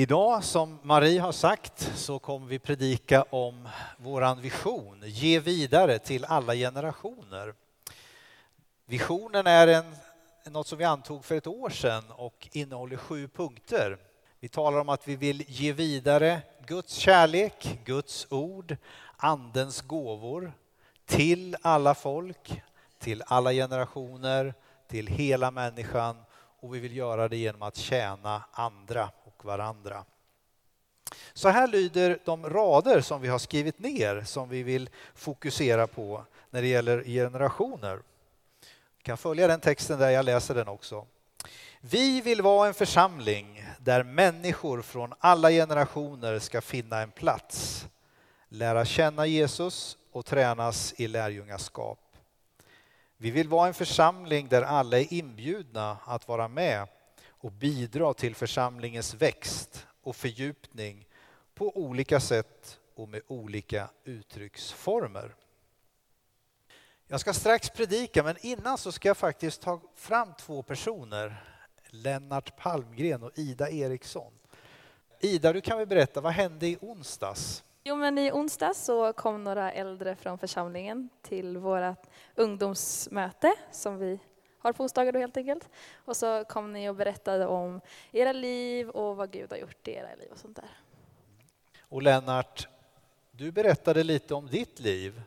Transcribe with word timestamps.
Idag, 0.00 0.44
som 0.44 0.78
Marie 0.82 1.20
har 1.20 1.32
sagt, 1.32 1.90
så 1.94 2.18
kommer 2.18 2.46
vi 2.46 2.58
predika 2.58 3.22
om 3.30 3.68
våran 3.96 4.40
vision, 4.40 5.02
ge 5.04 5.40
vidare 5.40 5.98
till 5.98 6.24
alla 6.24 6.54
generationer. 6.54 7.54
Visionen 8.86 9.46
är 9.46 9.66
en, 9.66 9.96
något 10.44 10.66
som 10.66 10.78
vi 10.78 10.84
antog 10.84 11.24
för 11.24 11.34
ett 11.34 11.46
år 11.46 11.70
sedan 11.70 12.04
och 12.10 12.48
innehåller 12.52 12.96
sju 12.96 13.28
punkter. 13.28 13.98
Vi 14.38 14.48
talar 14.48 14.78
om 14.78 14.88
att 14.88 15.08
vi 15.08 15.16
vill 15.16 15.44
ge 15.48 15.72
vidare 15.72 16.42
Guds 16.66 16.94
kärlek, 16.94 17.78
Guds 17.84 18.26
ord, 18.30 18.76
Andens 19.16 19.80
gåvor 19.80 20.52
till 21.06 21.56
alla 21.62 21.94
folk, 21.94 22.62
till 22.98 23.22
alla 23.26 23.52
generationer, 23.52 24.54
till 24.88 25.06
hela 25.06 25.50
människan 25.50 26.16
och 26.60 26.74
vi 26.74 26.78
vill 26.78 26.96
göra 26.96 27.28
det 27.28 27.36
genom 27.36 27.62
att 27.62 27.76
tjäna 27.76 28.42
andra 28.52 29.10
och 29.40 29.46
varandra. 29.46 30.04
Så 31.32 31.48
här 31.48 31.66
lyder 31.66 32.18
de 32.24 32.50
rader 32.50 33.00
som 33.00 33.20
vi 33.20 33.28
har 33.28 33.38
skrivit 33.38 33.78
ner 33.78 34.22
som 34.24 34.48
vi 34.48 34.62
vill 34.62 34.90
fokusera 35.14 35.86
på 35.86 36.24
när 36.50 36.62
det 36.62 36.68
gäller 36.68 37.04
generationer. 37.04 37.96
Du 38.96 39.02
kan 39.02 39.16
följa 39.16 39.46
den 39.46 39.60
texten 39.60 39.98
där 39.98 40.10
jag 40.10 40.24
läser 40.24 40.54
den 40.54 40.68
också. 40.68 41.06
Vi 41.80 42.20
vill 42.20 42.42
vara 42.42 42.68
en 42.68 42.74
församling 42.74 43.64
där 43.78 44.02
människor 44.02 44.82
från 44.82 45.14
alla 45.18 45.50
generationer 45.50 46.38
ska 46.38 46.60
finna 46.60 47.00
en 47.00 47.10
plats, 47.10 47.86
lära 48.48 48.84
känna 48.84 49.26
Jesus 49.26 49.96
och 50.12 50.26
tränas 50.26 50.94
i 50.96 51.08
lärjungaskap. 51.08 51.98
Vi 53.16 53.30
vill 53.30 53.48
vara 53.48 53.68
en 53.68 53.74
församling 53.74 54.48
där 54.48 54.62
alla 54.62 54.98
är 54.98 55.12
inbjudna 55.12 55.98
att 56.04 56.28
vara 56.28 56.48
med 56.48 56.88
och 57.40 57.52
bidra 57.52 58.14
till 58.14 58.34
församlingens 58.34 59.14
växt 59.14 59.86
och 60.02 60.16
fördjupning 60.16 61.08
på 61.54 61.76
olika 61.76 62.20
sätt 62.20 62.80
och 62.94 63.08
med 63.08 63.22
olika 63.26 63.90
uttrycksformer. 64.04 65.34
Jag 67.06 67.20
ska 67.20 67.32
strax 67.32 67.70
predika, 67.70 68.22
men 68.22 68.36
innan 68.40 68.78
så 68.78 68.92
ska 68.92 69.08
jag 69.08 69.16
faktiskt 69.16 69.62
ta 69.62 69.80
fram 69.94 70.34
två 70.38 70.62
personer. 70.62 71.44
Lennart 71.90 72.56
Palmgren 72.56 73.22
och 73.22 73.30
Ida 73.34 73.70
Eriksson. 73.70 74.32
Ida, 75.20 75.52
du 75.52 75.60
kan 75.60 75.78
väl 75.78 75.86
berätta, 75.86 76.20
vad 76.20 76.32
hände 76.32 76.66
i 76.66 76.78
onsdags? 76.80 77.64
Jo, 77.84 77.96
men 77.96 78.18
i 78.18 78.32
onsdags 78.32 78.84
så 78.84 79.12
kom 79.12 79.44
några 79.44 79.72
äldre 79.72 80.16
från 80.16 80.38
församlingen 80.38 81.08
till 81.22 81.58
vårt 81.58 82.06
ungdomsmöte 82.34 83.54
som 83.72 83.98
vi 83.98 84.20
har 84.60 84.72
på 84.72 84.82
onsdagar 84.82 85.12
då 85.12 85.18
helt 85.18 85.36
enkelt. 85.36 85.68
Och 85.94 86.16
så 86.16 86.44
kom 86.44 86.72
ni 86.72 86.88
och 86.88 86.94
berättade 86.94 87.46
om 87.46 87.80
era 88.12 88.32
liv 88.32 88.88
och 88.88 89.16
vad 89.16 89.30
Gud 89.30 89.50
har 89.50 89.58
gjort 89.58 89.88
i 89.88 89.90
era 89.90 90.14
liv 90.14 90.28
och 90.32 90.38
sånt 90.38 90.56
där. 90.56 90.70
Och 91.80 92.02
Lennart, 92.02 92.68
du 93.30 93.52
berättade 93.52 94.02
lite 94.02 94.34
om 94.34 94.46
ditt 94.46 94.80
liv 94.80 95.22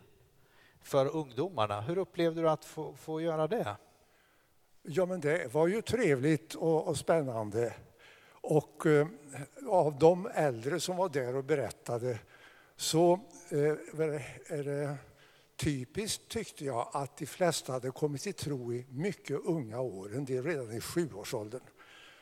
för 0.81 1.15
ungdomarna. 1.15 1.81
Hur 1.81 1.97
upplevde 1.97 2.41
du 2.41 2.49
att 2.49 2.65
få, 2.65 2.93
få 2.93 3.21
göra 3.21 3.47
det? 3.47 3.75
Ja, 4.81 5.05
men 5.05 5.19
det 5.19 5.53
var 5.53 5.67
ju 5.67 5.81
trevligt 5.81 6.55
och, 6.55 6.87
och 6.87 6.97
spännande. 6.97 7.73
Och 8.31 8.85
eh, 8.85 9.07
av 9.67 9.99
de 9.99 10.29
äldre 10.33 10.79
som 10.79 10.97
var 10.97 11.09
där 11.09 11.35
och 11.35 11.43
berättade 11.43 12.19
så 12.75 13.19
eh, 13.49 13.59
är 14.47 14.63
det 14.63 14.95
typiskt 15.57 16.27
tyckte 16.27 16.65
jag 16.65 16.89
att 16.93 17.17
de 17.17 17.25
flesta 17.25 17.73
hade 17.73 17.91
kommit 17.91 18.21
till 18.21 18.33
tro 18.33 18.73
i 18.73 18.85
mycket 18.89 19.39
unga 19.45 19.79
år, 19.79 20.15
en 20.15 20.25
del 20.25 20.43
redan 20.43 20.71
i 20.71 20.81
sjuårsåldern. 20.81 21.61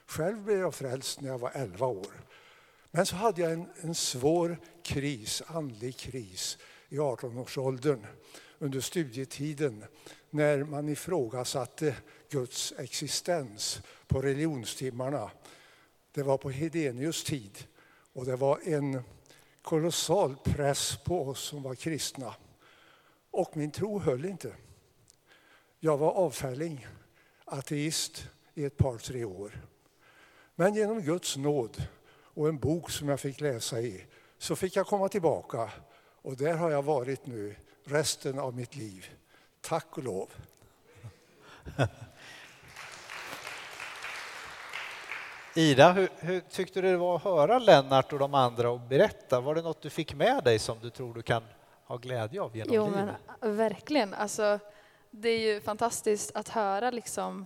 Själv 0.06 0.44
blev 0.44 0.60
jag 0.60 0.76
frälst 0.76 1.22
när 1.22 1.30
jag 1.30 1.38
var 1.38 1.52
11 1.54 1.86
år. 1.86 2.26
Men 2.92 3.06
så 3.06 3.16
hade 3.16 3.42
jag 3.42 3.52
en, 3.52 3.66
en 3.82 3.96
svår 3.96 4.58
kris, 4.84 5.44
andlig 5.48 5.98
kris 5.98 6.58
i 6.90 6.98
18-årsåldern 6.98 8.06
under 8.60 8.80
studietiden 8.80 9.86
när 10.30 10.64
man 10.64 10.90
ifrågasatte 10.90 11.96
Guds 12.30 12.74
existens 12.78 13.82
på 14.08 14.22
religionstimmarna. 14.22 15.32
Det 16.12 16.24
var 16.24 16.38
på 16.38 16.50
Hedenius 16.50 17.24
tid 17.24 17.68
och 18.14 18.26
det 18.26 18.36
var 18.36 18.60
en 18.64 19.04
kolossal 19.62 20.36
press 20.44 20.98
på 21.06 21.28
oss 21.28 21.40
som 21.40 21.64
var 21.64 21.76
kristna. 21.76 22.36
Och 23.32 23.58
min 23.58 23.72
tro 23.72 24.00
höll 24.00 24.26
inte. 24.26 24.56
Jag 25.80 25.98
var 25.98 26.12
avfälling, 26.12 26.88
ateist 27.46 28.28
i 28.54 28.66
ett 28.66 28.78
par, 28.78 28.98
tre 28.98 29.26
år. 29.26 29.62
Men 30.56 30.74
genom 30.74 31.02
Guds 31.02 31.38
nåd 31.38 31.88
och 32.34 32.48
en 32.48 32.60
bok 32.60 32.92
som 32.92 33.10
jag 33.10 33.20
fick 33.20 33.42
läsa 33.42 33.82
i 33.82 34.06
så 34.38 34.56
fick 34.56 34.76
jag 34.76 34.88
komma 34.88 35.10
tillbaka 35.10 35.72
och 36.22 36.38
där 36.38 36.54
har 36.54 36.72
jag 36.72 36.84
varit 36.84 37.26
nu 37.26 37.56
resten 37.84 38.40
av 38.40 38.56
mitt 38.56 38.76
liv. 38.76 39.10
Tack 39.62 39.98
och 39.98 40.04
lov. 40.04 40.30
Ida, 45.56 45.92
hur, 45.92 46.10
hur, 46.20 46.40
tyckte 46.40 46.82
du 46.82 46.92
det 46.92 46.98
var 46.98 47.16
att 47.16 47.24
höra 47.24 47.60
Lennart 47.60 48.14
och 48.14 48.20
de 48.20 48.34
andra 48.34 48.70
och 48.70 48.80
berätta? 48.80 49.42
Var 49.42 49.56
det 49.56 49.62
något 49.62 49.82
du 49.82 49.90
fick 49.90 50.14
med 50.14 50.44
dig 50.44 50.60
som 50.60 50.80
du 50.80 50.90
tror 50.90 51.14
du 51.14 51.22
kan 51.22 51.44
ha 51.92 51.98
glädje 51.98 52.42
av 52.42 52.58
genom 52.58 52.76
jo, 52.76 52.86
livet? 52.86 53.16
Men, 53.42 53.58
verkligen. 53.58 54.14
Alltså, 54.14 54.60
det 55.10 55.30
är 55.30 55.40
ju 55.40 55.62
fantastiskt 55.62 56.36
att 56.36 56.50
höra 56.50 56.92
liksom, 56.92 57.46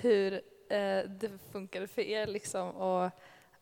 hur 0.00 0.32
eh, 0.68 1.04
det 1.08 1.30
funkade 1.52 1.86
för 1.86 2.02
er. 2.02 2.26
Liksom, 2.26 2.70
och 2.70 3.10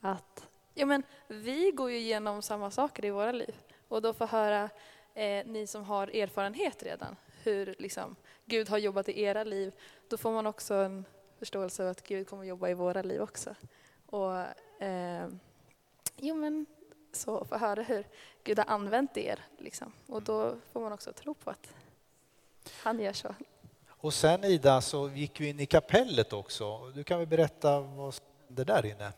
att, 0.00 0.48
ja, 0.74 0.86
men, 0.86 1.02
vi 1.28 1.70
går 1.70 1.90
ju 1.90 1.96
igenom 1.98 2.42
samma 2.42 2.70
saker 2.70 3.04
i 3.04 3.10
våra 3.10 3.32
liv. 3.32 3.54
Och 3.88 4.02
då 4.02 4.12
få 4.12 4.26
höra 4.26 4.70
eh, 5.14 5.46
ni 5.46 5.66
som 5.66 5.84
har 5.84 6.16
erfarenhet 6.16 6.82
redan, 6.82 7.16
hur 7.42 7.74
liksom, 7.78 8.16
Gud 8.44 8.68
har 8.68 8.78
jobbat 8.78 9.08
i 9.08 9.22
era 9.22 9.44
liv, 9.44 9.74
då 10.08 10.16
får 10.16 10.30
man 10.30 10.46
också 10.46 10.74
en 10.74 11.04
förståelse 11.38 11.82
av 11.82 11.90
att 11.90 12.02
Gud 12.02 12.28
kommer 12.28 12.44
jobba 12.44 12.68
i 12.68 12.74
våra 12.74 13.02
liv 13.02 13.20
också. 13.20 13.54
Och, 14.06 14.36
eh, 14.82 15.28
jo, 16.16 16.34
men 16.34 16.66
så 17.16 17.44
få 17.44 17.56
höra 17.56 17.82
hur 17.82 18.06
Gud 18.44 18.58
har 18.58 18.66
använt 18.66 19.16
er. 19.16 19.44
Liksom. 19.58 19.92
Och 20.06 20.22
då 20.22 20.56
får 20.72 20.80
man 20.80 20.92
också 20.92 21.12
tro 21.12 21.34
på 21.34 21.50
att 21.50 21.74
han 22.82 23.00
gör 23.00 23.12
så. 23.12 23.34
Och 23.88 24.14
sen 24.14 24.44
Ida, 24.44 24.80
så 24.80 25.08
gick 25.08 25.40
vi 25.40 25.48
in 25.48 25.60
i 25.60 25.66
kapellet 25.66 26.32
också. 26.32 26.90
Du 26.94 27.04
kan 27.04 27.18
väl 27.18 27.28
berätta 27.28 27.80
vad 27.80 28.14
som 28.14 28.24
hände 28.46 28.64
där 28.64 28.86
inne? 28.86 29.12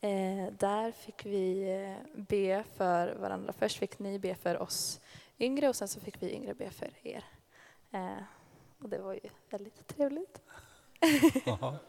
Eh, 0.00 0.52
där 0.52 0.92
fick 0.92 1.26
vi 1.26 1.70
eh, 1.74 2.22
be 2.22 2.64
för 2.76 3.14
varandra. 3.14 3.52
Först 3.52 3.78
fick 3.78 3.98
ni 3.98 4.18
be 4.18 4.34
för 4.34 4.62
oss 4.62 5.00
yngre 5.38 5.68
och 5.68 5.76
sen 5.76 5.88
så 5.88 6.00
fick 6.00 6.22
vi 6.22 6.32
yngre 6.32 6.54
be 6.54 6.70
för 6.70 6.90
er. 7.02 7.24
Eh, 7.90 8.22
och 8.82 8.88
det 8.88 8.98
var 8.98 9.12
ju 9.12 9.20
väldigt 9.50 9.86
trevligt. 9.86 10.40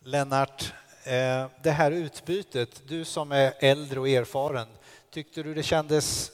Lennart, 0.00 0.74
Eh, 1.04 1.46
det 1.62 1.70
här 1.70 1.90
utbytet, 1.90 2.82
du 2.88 3.04
som 3.04 3.32
är 3.32 3.54
äldre 3.58 4.00
och 4.00 4.08
erfaren, 4.08 4.66
tyckte 5.10 5.42
du 5.42 5.54
det 5.54 5.62
kändes 5.62 6.32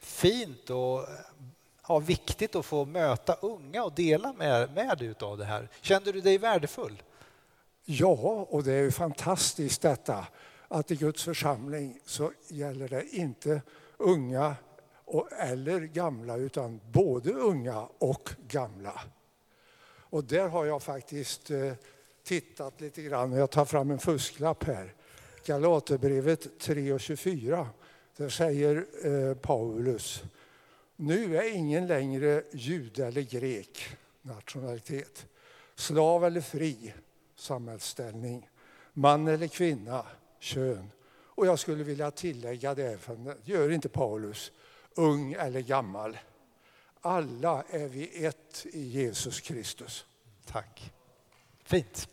fint 0.00 0.70
och 0.70 1.06
ja, 1.88 1.98
viktigt 1.98 2.56
att 2.56 2.66
få 2.66 2.84
möta 2.84 3.34
unga 3.34 3.84
och 3.84 3.92
dela 3.92 4.32
med, 4.32 4.74
med 4.74 4.98
dig 4.98 5.14
av 5.20 5.38
det 5.38 5.44
här? 5.44 5.68
Kände 5.80 6.12
du 6.12 6.20
dig 6.20 6.38
värdefull? 6.38 7.02
Ja, 7.84 8.46
och 8.50 8.64
det 8.64 8.72
är 8.72 8.82
ju 8.82 8.92
fantastiskt 8.92 9.82
detta 9.82 10.26
att 10.68 10.90
i 10.90 10.96
Guds 10.96 11.24
församling 11.24 11.98
så 12.06 12.32
gäller 12.48 12.88
det 12.88 13.16
inte 13.16 13.62
unga 13.96 14.56
och, 15.04 15.32
eller 15.32 15.80
gamla 15.80 16.36
utan 16.36 16.80
både 16.92 17.32
unga 17.32 17.88
och 17.98 18.30
gamla. 18.48 19.00
Och 20.12 20.24
där 20.24 20.48
har 20.48 20.64
jag 20.64 20.82
faktiskt 20.82 21.50
eh, 21.50 21.72
tittat 22.24 22.80
lite 22.80 23.02
grann. 23.02 23.32
Jag 23.32 23.50
tar 23.50 23.64
fram 23.64 23.90
en 23.90 23.98
fusklapp 23.98 24.64
här. 24.64 24.94
Galaterbrevet 25.44 26.64
3.24. 26.66 27.66
Där 28.16 28.28
säger 28.28 28.86
eh, 29.04 29.34
Paulus 29.34 30.22
Nu 30.96 31.36
är 31.36 31.54
ingen 31.54 31.86
längre 31.86 32.42
jude 32.52 33.06
eller 33.06 33.22
grek, 33.22 33.96
nationalitet, 34.22 35.26
slav 35.74 36.24
eller 36.24 36.40
fri, 36.40 36.94
samhällsställning, 37.36 38.50
man 38.92 39.28
eller 39.28 39.48
kvinna, 39.48 40.06
kön. 40.38 40.90
Och 41.34 41.46
jag 41.46 41.58
skulle 41.58 41.84
vilja 41.84 42.10
tillägga 42.10 42.74
det, 42.74 42.98
för 42.98 43.16
det 43.16 43.36
gör 43.44 43.70
inte 43.70 43.88
Paulus, 43.88 44.52
ung 44.94 45.32
eller 45.32 45.60
gammal. 45.60 46.18
Alla 47.00 47.64
är 47.70 47.88
vi 47.88 48.24
ett 48.24 48.66
i 48.72 48.82
Jesus 48.82 49.40
Kristus. 49.40 50.06
Tack. 50.46 50.92
Fint. 51.64 52.08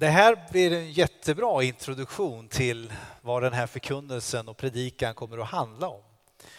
Det 0.00 0.08
här 0.08 0.46
blir 0.50 0.72
en 0.72 0.92
jättebra 0.92 1.62
introduktion 1.62 2.48
till 2.48 2.92
vad 3.20 3.42
den 3.42 3.52
här 3.52 3.66
förkunnelsen 3.66 4.48
och 4.48 4.56
predikan 4.56 5.14
kommer 5.14 5.38
att 5.38 5.48
handla 5.48 5.88
om. 5.88 6.02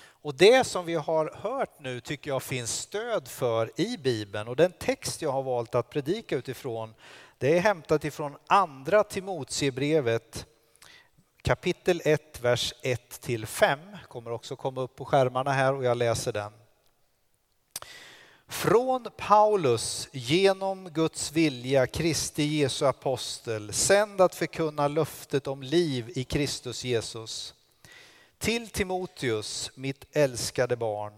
Och 0.04 0.36
det 0.36 0.64
som 0.68 0.86
vi 0.86 0.94
har 0.94 1.34
hört 1.36 1.80
nu 1.80 2.00
tycker 2.00 2.32
jag 2.32 2.44
finns 2.44 2.80
stöd 2.80 3.28
för 3.28 3.82
i 3.82 3.98
Bibeln 3.98 4.48
och 4.48 4.56
den 4.56 4.72
text 4.72 5.22
jag 5.22 5.32
har 5.32 5.44
valt 5.44 5.76
att 5.76 5.90
predika 5.90 6.36
utifrån 6.36 6.94
det 7.38 7.58
är 7.58 7.62
hämtat 7.62 8.06
ifrån 8.06 8.38
andra 8.48 9.04
Timoteusbrevet 9.04 10.46
kapitel 11.42 12.02
1, 12.06 12.42
vers 12.42 12.74
1 12.82 13.22
till 13.22 13.46
5. 13.46 13.80
Kommer 14.08 14.32
också 14.32 14.56
komma 14.56 14.82
upp 14.82 14.96
på 14.96 15.06
skärmarna 15.06 15.52
här 15.52 15.74
och 15.74 15.84
jag 15.84 15.98
läser 15.98 16.34
den. 16.34 16.61
Från 18.52 19.08
Paulus 19.18 20.10
genom 20.12 20.90
Guds 20.90 21.32
vilja, 21.32 21.88
Kristi 21.88 22.44
Jesu 22.44 22.86
apostel, 22.86 23.74
sänd 23.74 24.22
att 24.22 24.36
förkunna 24.36 24.88
löftet 24.88 25.48
om 25.48 25.64
liv 25.64 26.12
i 26.16 26.24
Kristus 26.24 26.84
Jesus. 26.84 27.54
Till 28.38 28.70
Timoteus, 28.70 29.72
mitt 29.76 30.06
älskade 30.12 30.76
barn. 30.76 31.14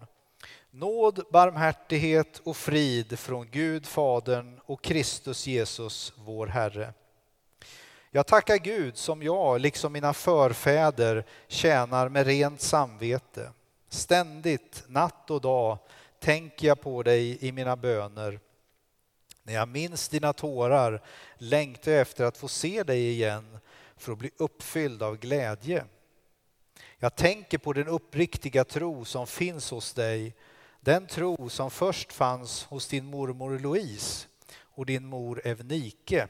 Nåd, 0.72 1.24
barmhärtighet 1.32 2.42
och 2.44 2.58
frid 2.58 3.20
från 3.20 3.50
Gud 3.52 3.86
Fadern 3.86 4.60
och 4.66 4.82
Kristus 4.82 5.48
Jesus, 5.48 6.14
vår 6.16 6.48
Herre. 6.48 6.94
Jag 8.12 8.28
tackar 8.28 8.58
Gud 8.58 8.98
som 8.98 9.24
jag, 9.24 9.62
liksom 9.62 9.94
mina 9.94 10.14
förfäder, 10.14 11.26
tjänar 11.48 12.10
med 12.10 12.28
rent 12.28 12.62
samvete. 12.62 13.52
Ständigt, 13.90 14.84
natt 14.88 15.32
och 15.32 15.42
dag, 15.42 15.78
tänker 16.24 16.68
jag 16.68 16.82
på 16.82 17.04
dig 17.04 17.46
i 17.46 17.52
mina 17.52 17.76
böner. 17.76 18.40
När 19.44 19.54
jag 19.54 19.68
minns 19.68 20.10
dina 20.10 20.34
tårar 20.34 21.04
längtar 21.38 21.92
jag 21.92 22.02
efter 22.02 22.26
att 22.26 22.38
få 22.38 22.48
se 22.48 22.84
dig 22.84 23.10
igen 23.10 23.58
för 23.98 24.12
att 24.12 24.18
bli 24.18 24.32
uppfylld 24.38 25.04
av 25.04 25.18
glädje. 25.18 25.86
Jag 26.98 27.16
tänker 27.16 27.58
på 27.58 27.74
den 27.74 27.88
uppriktiga 27.88 28.64
tro 28.64 29.06
som 29.06 29.28
finns 29.28 29.72
hos 29.72 29.94
dig, 29.94 30.36
den 30.80 31.08
tro 31.08 31.50
som 31.50 31.72
först 31.72 32.14
fanns 32.14 32.64
hos 32.64 32.88
din 32.88 33.06
mormor 33.06 33.60
Louise 33.60 34.28
och 34.60 34.86
din 34.86 35.06
mor 35.06 35.42
Evnike 35.48 36.28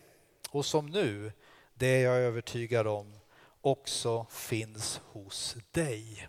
och 0.50 0.66
som 0.66 0.86
nu, 0.86 1.31
det 1.74 1.88
är 1.88 2.04
jag 2.04 2.16
övertygad 2.16 2.88
om, 2.88 3.13
också 3.62 4.25
finns 4.30 5.01
hos 5.06 5.56
dig. 5.72 6.28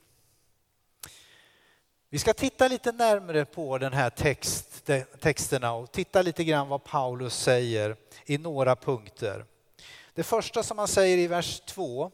Vi 2.14 2.18
ska 2.18 2.34
titta 2.34 2.68
lite 2.68 2.92
närmare 2.92 3.44
på 3.44 3.78
den 3.78 3.92
här 3.92 4.10
text, 4.10 4.90
texterna 5.20 5.72
och 5.72 5.92
titta 5.92 6.22
lite 6.22 6.44
grann 6.44 6.68
vad 6.68 6.84
Paulus 6.84 7.36
säger 7.36 7.96
i 8.26 8.38
några 8.38 8.76
punkter. 8.76 9.44
Det 10.14 10.22
första 10.22 10.62
som 10.62 10.78
han 10.78 10.88
säger 10.88 11.18
i 11.18 11.26
vers 11.26 11.60
2. 11.60 12.10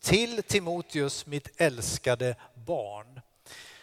Till 0.00 0.42
Timoteus, 0.42 1.26
mitt 1.26 1.60
älskade 1.60 2.36
barn. 2.54 3.20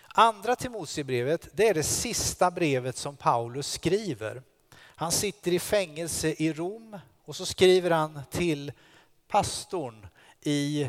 Andra 0.07 0.55
Timoteusbrevet, 0.55 1.47
det 1.53 1.67
är 1.67 1.73
det 1.73 1.83
sista 1.83 2.51
brevet 2.51 2.97
som 2.97 3.15
Paulus 3.15 3.71
skriver. 3.71 4.43
Han 4.75 5.11
sitter 5.11 5.53
i 5.53 5.59
fängelse 5.59 6.35
i 6.37 6.53
Rom 6.53 6.99
och 7.25 7.35
så 7.35 7.45
skriver 7.45 7.91
han 7.91 8.19
till 8.29 8.71
pastorn 9.27 10.07
i 10.41 10.87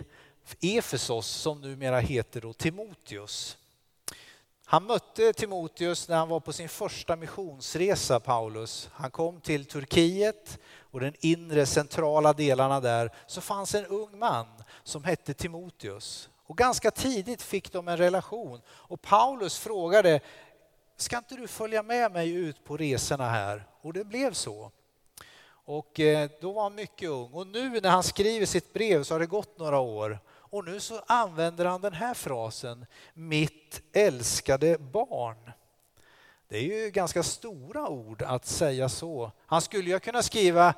Efesos 0.61 1.27
som 1.27 1.61
numera 1.61 2.01
heter 2.01 2.53
Timoteus. 2.53 3.59
Han 4.73 4.85
mötte 4.85 5.33
Timoteus 5.33 6.09
när 6.09 6.17
han 6.17 6.29
var 6.29 6.41
på 6.41 6.53
sin 6.53 6.69
första 6.69 7.17
missionsresa, 7.17 8.21
Paulus. 8.21 8.91
Han 8.93 9.11
kom 9.11 9.41
till 9.41 9.65
Turkiet 9.65 10.59
och 10.91 11.01
den 11.01 11.15
inre 11.21 11.67
centrala 11.67 12.33
delarna 12.33 12.81
där 12.81 13.11
så 13.27 13.41
fanns 13.41 13.75
en 13.75 13.87
ung 13.87 14.19
man 14.19 14.47
som 14.83 15.05
hette 15.05 15.35
Timoteus. 15.35 16.29
Och 16.47 16.57
ganska 16.57 16.91
tidigt 16.91 17.43
fick 17.43 17.73
de 17.73 17.89
en 17.89 17.97
relation 17.97 18.61
och 18.69 19.03
Paulus 19.03 19.59
frågade, 19.59 20.21
ska 20.97 21.19
inte 21.19 21.35
du 21.35 21.49
följa 21.49 21.83
med 21.83 22.13
mig 22.13 22.31
ut 22.31 22.65
på 22.65 22.77
resorna 22.77 23.29
här? 23.31 23.67
Och 23.83 23.93
det 23.93 24.05
blev 24.05 24.33
så. 24.33 24.71
Och 25.65 26.01
eh, 26.01 26.31
då 26.41 26.53
var 26.53 26.63
han 26.63 26.75
mycket 26.75 27.09
ung 27.09 27.33
och 27.33 27.47
nu 27.47 27.81
när 27.81 27.91
han 27.91 28.03
skriver 28.03 28.47
sitt 28.47 28.73
brev 28.73 29.03
så 29.03 29.15
har 29.15 29.21
det 29.21 29.27
gått 29.27 29.59
några 29.59 29.79
år 29.79 30.19
och 30.53 30.65
nu 30.65 30.81
så 30.81 31.03
använder 31.07 31.65
han 31.65 31.81
den 31.81 31.93
här 31.93 32.15
frasen, 32.15 32.87
mitt 33.15 33.83
älskade 33.93 34.79
barn. 34.79 35.51
Det 36.49 36.59
är 36.59 36.63
ju 36.85 36.91
ganska 36.91 37.23
stora 37.23 37.89
ord 37.89 38.23
att 38.23 38.47
säga 38.47 38.89
så. 38.89 39.33
Han 39.47 39.61
skulle 39.63 39.91
ju 39.91 39.99
kunna 39.99 40.23
skriva 40.23 40.75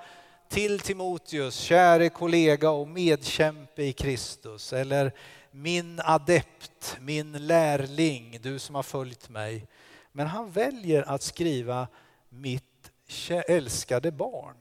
till 0.49 0.81
Timoteus, 0.81 1.55
käre 1.55 2.09
kollega 2.09 2.71
och 2.71 2.89
medkämpe 2.89 3.83
i 3.83 3.93
Kristus. 3.93 4.73
Eller 4.73 5.13
min 5.51 6.01
adept, 6.05 6.97
min 7.01 7.47
lärling, 7.47 8.39
du 8.43 8.59
som 8.59 8.75
har 8.75 8.83
följt 8.83 9.29
mig. 9.29 9.67
Men 10.13 10.27
han 10.27 10.51
väljer 10.51 11.03
att 11.03 11.23
skriva 11.23 11.89
mitt 12.29 12.93
älskade 13.29 14.13
barn. 14.13 14.57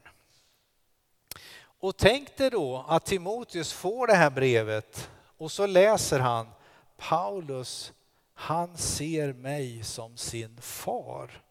Och 1.84 1.96
tänk 1.96 2.36
dig 2.36 2.50
då 2.50 2.84
att 2.88 3.04
Timoteus 3.04 3.72
får 3.72 4.06
det 4.06 4.14
här 4.14 4.30
brevet 4.30 5.10
och 5.38 5.52
så 5.52 5.66
läser 5.66 6.20
han 6.20 6.48
Paulus, 6.96 7.92
han 8.34 8.76
ser 8.76 9.32
mig 9.32 9.84
som 9.84 10.16
sin 10.16 10.56
far. 10.60 11.42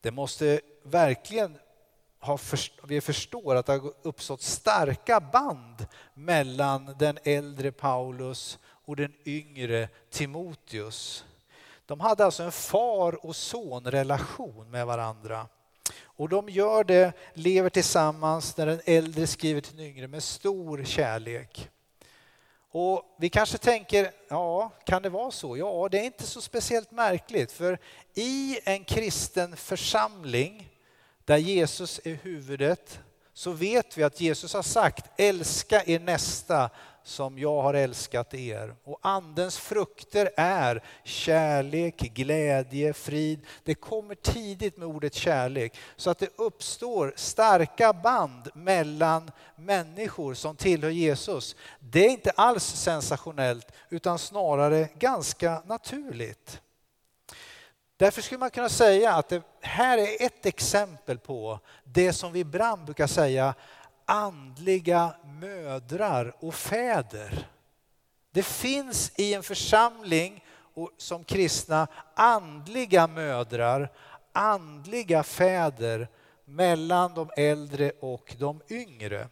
Det 0.00 0.10
måste 0.10 0.60
verkligen 0.82 1.58
ha, 2.20 2.38
vi 2.84 3.00
förstår 3.00 3.54
att 3.54 3.66
det 3.66 3.72
har 3.72 3.92
uppstått 4.02 4.42
starka 4.42 5.20
band 5.20 5.86
mellan 6.14 6.94
den 6.98 7.18
äldre 7.24 7.72
Paulus 7.72 8.58
och 8.64 8.96
den 8.96 9.12
yngre 9.24 9.88
Timoteus. 10.10 11.24
De 11.86 12.00
hade 12.00 12.24
alltså 12.24 12.42
en 12.42 12.52
far 12.52 13.26
och 13.26 13.36
sonrelation 13.36 14.70
med 14.70 14.86
varandra. 14.86 15.46
Och 16.02 16.28
de 16.28 16.48
gör 16.48 16.84
det, 16.84 17.12
lever 17.34 17.70
tillsammans 17.70 18.56
när 18.56 18.66
den 18.66 18.80
äldre 18.84 19.26
skriver 19.26 19.60
till 19.60 19.76
den 19.76 19.86
yngre 19.86 20.08
med 20.08 20.22
stor 20.22 20.84
kärlek. 20.84 21.70
Och 22.70 23.16
vi 23.18 23.30
kanske 23.30 23.58
tänker, 23.58 24.10
ja, 24.28 24.72
kan 24.84 25.02
det 25.02 25.08
vara 25.08 25.30
så? 25.30 25.56
Ja, 25.56 25.88
det 25.90 25.98
är 25.98 26.04
inte 26.04 26.26
så 26.26 26.40
speciellt 26.40 26.90
märkligt, 26.90 27.52
för 27.52 27.78
i 28.14 28.58
en 28.64 28.84
kristen 28.84 29.56
församling 29.56 30.68
där 31.24 31.36
Jesus 31.36 32.00
är 32.04 32.14
huvudet 32.14 33.00
så 33.32 33.50
vet 33.50 33.98
vi 33.98 34.02
att 34.02 34.20
Jesus 34.20 34.54
har 34.54 34.62
sagt 34.62 35.20
älska 35.20 35.82
er 35.86 35.98
nästa 35.98 36.70
som 37.04 37.38
jag 37.38 37.62
har 37.62 37.74
älskat 37.74 38.34
er. 38.34 38.74
Och 38.84 38.98
andens 39.02 39.58
frukter 39.58 40.30
är 40.36 40.82
kärlek, 41.04 41.96
glädje, 41.96 42.92
frid. 42.92 43.40
Det 43.64 43.74
kommer 43.74 44.14
tidigt 44.14 44.76
med 44.76 44.88
ordet 44.88 45.14
kärlek 45.14 45.76
så 45.96 46.10
att 46.10 46.18
det 46.18 46.30
uppstår 46.36 47.12
starka 47.16 47.92
band 47.92 48.48
mellan 48.54 49.30
människor 49.56 50.34
som 50.34 50.56
tillhör 50.56 50.90
Jesus. 50.90 51.56
Det 51.78 52.06
är 52.06 52.10
inte 52.10 52.30
alls 52.30 52.64
sensationellt 52.64 53.72
utan 53.88 54.18
snarare 54.18 54.88
ganska 54.98 55.62
naturligt. 55.66 56.60
Därför 57.96 58.22
skulle 58.22 58.38
man 58.38 58.50
kunna 58.50 58.68
säga 58.68 59.14
att 59.14 59.28
det 59.28 59.42
här 59.60 59.98
är 59.98 60.26
ett 60.26 60.46
exempel 60.46 61.18
på 61.18 61.60
det 61.84 62.12
som 62.12 62.32
vi 62.32 62.40
ibland 62.40 62.84
brukar 62.84 63.06
säga 63.06 63.54
andliga 64.04 65.14
mödrar 65.24 66.34
och 66.40 66.54
fäder. 66.54 67.48
Det 68.30 68.42
finns 68.42 69.12
i 69.16 69.34
en 69.34 69.42
församling 69.42 70.44
som 70.96 71.24
kristna 71.24 71.86
andliga 72.14 73.06
mödrar, 73.06 73.92
andliga 74.32 75.22
fäder 75.22 76.08
mellan 76.44 77.14
de 77.14 77.30
äldre 77.36 77.92
och 78.00 78.34
de 78.38 78.60
yngre. 78.68 79.28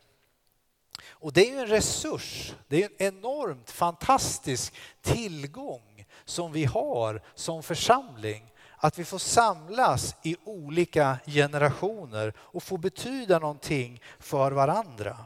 Och 1.09 1.33
det 1.33 1.51
är 1.51 1.61
en 1.61 1.67
resurs, 1.67 2.55
det 2.69 2.83
är 2.83 2.89
en 2.99 3.15
enormt 3.15 3.71
fantastisk 3.71 4.75
tillgång 5.01 6.07
som 6.25 6.53
vi 6.53 6.65
har 6.65 7.23
som 7.35 7.63
församling 7.63 8.52
att 8.85 8.99
vi 8.99 9.05
får 9.05 9.19
samlas 9.19 10.15
i 10.23 10.37
olika 10.45 11.19
generationer 11.27 12.33
och 12.39 12.63
få 12.63 12.77
betyda 12.77 13.39
någonting 13.39 14.03
för 14.19 14.53
varandra. 14.53 15.17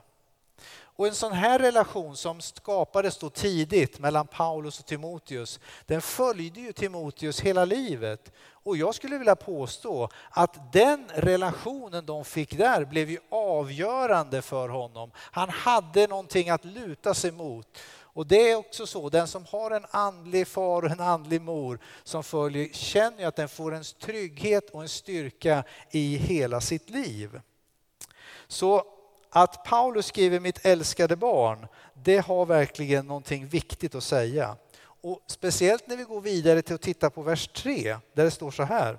Och 0.79 1.07
en 1.07 1.15
sån 1.15 1.33
här 1.33 1.59
relation 1.59 2.17
som 2.17 2.41
skapades 2.41 3.19
då 3.19 3.31
tidigt 3.31 3.99
mellan 3.99 4.27
Paulus 4.27 4.81
och 4.81 4.87
Timoteus, 4.87 5.61
den 5.87 6.03
följde 6.03 6.61
ju 6.61 6.73
Timoteus 6.73 7.41
hela 7.41 7.65
livet. 7.65 8.33
Och 8.51 8.77
jag 8.77 8.95
skulle 8.95 9.19
vilja 9.19 9.37
påstå 9.37 10.09
att 10.31 10.73
den 10.73 11.05
relationen 11.15 12.07
de 12.07 12.25
fick 12.25 12.59
där 12.59 12.85
blev 12.85 13.11
ju 13.11 13.19
avgörande 13.31 14.43
för 14.43 14.69
honom. 14.69 15.11
Han 15.17 15.51
hade 15.51 16.07
någonting 16.07 16.51
att 16.51 16.65
luta 16.65 17.15
sig 17.15 17.33
mot. 17.33 17.79
Och 18.17 18.27
det 18.27 18.51
är 18.51 18.57
också 18.57 18.87
så, 18.87 19.09
den 19.09 19.29
som 19.29 19.45
har 19.45 19.71
en 19.71 19.87
andlig 19.91 20.49
far 20.49 20.83
och 20.83 20.91
en 20.91 21.01
andlig 21.01 21.41
mor 21.41 21.79
som 22.05 22.25
följer 22.25 22.69
känner 22.73 23.27
att 23.27 23.37
den 23.37 23.49
får 23.49 23.75
en 23.75 23.85
trygghet 24.01 24.71
och 24.71 24.83
en 24.83 24.89
styrka 24.89 25.65
i 25.91 26.17
hela 26.17 26.61
sitt 26.61 26.91
liv. 26.91 27.41
Så 28.47 28.85
att 29.31 29.65
Paulus 29.65 30.07
skriver 30.07 30.41
mitt 30.41 30.67
älskade 30.67 31.17
barn, 31.17 31.67
det 31.95 32.19
har 32.19 32.47
verkligen 32.47 33.07
någonting 33.07 33.47
viktigt 33.47 33.95
att 33.95 34.05
säga. 34.05 34.57
Och 34.81 35.23
speciellt 35.27 35.87
när 35.87 35.97
vi 35.97 36.05
går 36.05 36.21
vidare 36.21 36.63
till 36.63 36.75
att 36.75 36.83
titta 36.83 37.11
på 37.11 37.23
vers 37.23 37.49
3 37.49 37.97
där 38.15 38.25
det 38.25 38.31
står 38.31 38.51
så 38.51 38.63
här. 38.63 38.99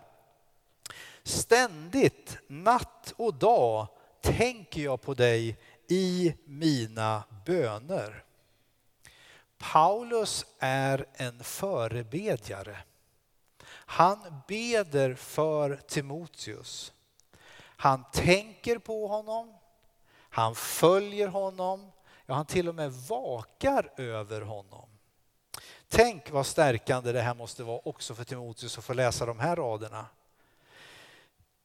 Ständigt, 1.23 2.37
natt 2.47 3.13
och 3.17 3.33
dag 3.33 3.87
tänker 4.21 4.81
jag 4.81 5.01
på 5.01 5.13
dig 5.13 5.57
i 5.87 6.33
mina 6.45 7.23
böner. 7.45 8.26
Paulus 9.57 10.45
är 10.59 11.05
en 11.13 11.43
förebedjare. 11.43 12.77
Han 13.69 14.41
beder 14.47 15.15
för 15.15 15.75
Timoteus. 15.87 16.93
Han 17.59 18.03
tänker 18.11 18.77
på 18.77 19.07
honom, 19.07 19.53
han 20.29 20.55
följer 20.55 21.27
honom, 21.27 21.91
ja 22.25 22.35
han 22.35 22.45
till 22.45 22.69
och 22.69 22.75
med 22.75 22.91
vakar 22.91 23.91
över 23.97 24.41
honom. 24.41 24.89
Tänk 25.87 26.31
vad 26.31 26.45
stärkande 26.45 27.11
det 27.11 27.21
här 27.21 27.35
måste 27.35 27.63
vara 27.63 27.79
också 27.83 28.15
för 28.15 28.23
Timoteus 28.23 28.77
att 28.77 28.83
få 28.83 28.93
läsa 28.93 29.25
de 29.25 29.39
här 29.39 29.55
raderna. 29.55 30.05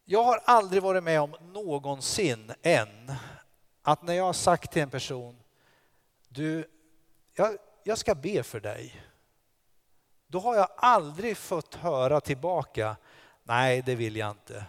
Jag 0.04 0.22
har 0.22 0.40
aldrig 0.44 0.82
varit 0.82 1.04
med 1.04 1.20
om 1.20 1.36
någonsin 1.40 2.52
än 2.62 3.12
att 3.82 4.02
när 4.02 4.14
jag 4.14 4.24
har 4.24 4.32
sagt 4.32 4.72
till 4.72 4.82
en 4.82 4.90
person, 4.90 5.36
du, 6.28 6.70
jag, 7.34 7.56
jag 7.84 7.98
ska 7.98 8.14
be 8.14 8.42
för 8.42 8.60
dig. 8.60 9.02
Då 10.26 10.40
har 10.40 10.56
jag 10.56 10.68
aldrig 10.76 11.36
fått 11.36 11.74
höra 11.74 12.20
tillbaka, 12.20 12.96
nej 13.42 13.82
det 13.82 13.94
vill 13.94 14.16
jag 14.16 14.30
inte. 14.30 14.64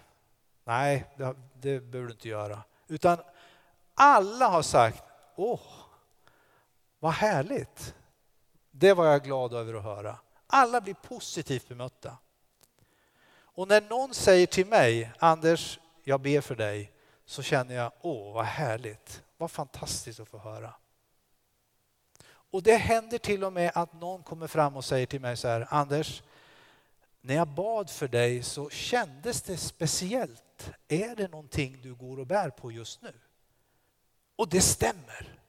Nej, 0.63 1.05
det, 1.17 1.35
det 1.53 1.79
behöver 1.79 2.07
du 2.07 2.13
inte 2.13 2.29
göra. 2.29 2.63
Utan 2.87 3.17
alla 3.93 4.47
har 4.47 4.61
sagt, 4.61 5.03
åh, 5.35 5.61
vad 6.99 7.11
härligt. 7.13 7.95
Det 8.71 8.93
var 8.93 9.05
jag 9.05 9.23
glad 9.23 9.53
över 9.53 9.73
att 9.73 9.83
höra. 9.83 10.19
Alla 10.47 10.81
blir 10.81 10.93
positivt 10.93 11.67
bemötta. 11.67 12.17
Och 13.55 13.67
när 13.67 13.81
någon 13.81 14.13
säger 14.13 14.47
till 14.47 14.67
mig, 14.67 15.11
Anders, 15.19 15.79
jag 16.03 16.21
ber 16.21 16.41
för 16.41 16.55
dig, 16.55 16.91
så 17.25 17.41
känner 17.41 17.75
jag, 17.75 17.91
åh 18.01 18.33
vad 18.33 18.45
härligt, 18.45 19.23
vad 19.37 19.51
fantastiskt 19.51 20.19
att 20.19 20.27
få 20.27 20.37
höra. 20.37 20.73
Och 22.53 22.63
det 22.63 22.75
händer 22.75 23.17
till 23.17 23.43
och 23.43 23.53
med 23.53 23.71
att 23.75 23.93
någon 23.93 24.23
kommer 24.23 24.47
fram 24.47 24.77
och 24.77 24.85
säger 24.85 25.05
till 25.05 25.21
mig 25.21 25.37
så 25.37 25.47
här, 25.47 25.67
Anders, 25.69 26.23
när 27.21 27.35
jag 27.35 27.47
bad 27.47 27.89
för 27.89 28.07
dig 28.07 28.43
så 28.43 28.69
kändes 28.69 29.41
det 29.41 29.57
speciellt. 29.57 30.71
Är 30.87 31.15
det 31.15 31.27
någonting 31.27 31.79
du 31.81 31.95
går 31.95 32.19
och 32.19 32.27
bär 32.27 32.49
på 32.49 32.71
just 32.71 33.01
nu? 33.01 33.13
Och 34.35 34.49
det 34.49 34.61
stämmer. 34.61 35.39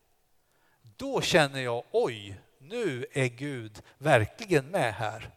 Då 0.96 1.20
känner 1.20 1.60
jag, 1.60 1.84
oj, 1.90 2.40
nu 2.58 3.06
är 3.12 3.26
Gud 3.26 3.82
verkligen 3.98 4.66
med 4.66 4.94
här. 4.94 5.30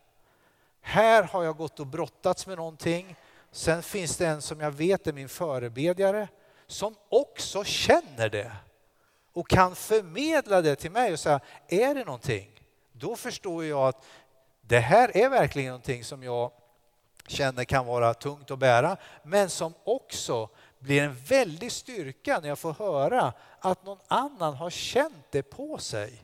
Här 0.82 1.24
har 1.24 1.44
jag 1.44 1.58
gått 1.58 1.80
och 1.80 1.88
brottats 1.88 2.48
med 2.48 2.58
någonting. 2.58 3.16
Sen 3.52 3.84
finns 3.84 4.18
det 4.18 4.28
en 4.28 4.42
som 4.42 4.60
jag 4.60 4.72
vet 4.72 5.08
är 5.08 5.14
min 5.14 5.30
förebedjare 5.30 6.28
som 6.68 6.96
också 7.10 7.64
känner 7.64 8.30
det 8.30 8.52
och 9.38 9.50
kan 9.50 9.76
förmedla 9.76 10.62
det 10.62 10.76
till 10.76 10.92
mig 10.92 11.14
och 11.14 11.20
säga, 11.20 11.40
är 11.68 11.96
det 11.96 12.04
någonting? 12.06 12.62
Då 12.92 13.16
förstår 13.16 13.66
jag 13.66 13.88
att 13.88 14.06
det 14.62 14.80
här 14.80 15.18
är 15.18 15.30
verkligen 15.30 15.68
någonting 15.68 16.04
som 16.04 16.24
jag 16.24 16.52
känner 17.28 17.64
kan 17.64 17.86
vara 17.86 18.14
tungt 18.14 18.52
att 18.52 18.60
bära, 18.60 18.98
men 19.24 19.50
som 19.50 19.74
också 19.84 20.50
blir 20.80 21.02
en 21.02 21.16
väldig 21.16 21.72
styrka 21.72 22.40
när 22.40 22.50
jag 22.50 22.60
får 22.60 22.74
höra 22.74 23.34
att 23.60 23.86
någon 23.86 24.00
annan 24.08 24.54
har 24.54 24.70
känt 24.70 25.32
det 25.32 25.44
på 25.44 25.78
sig 25.78 26.24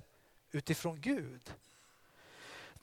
utifrån 0.51 1.01
Gud. 1.01 1.53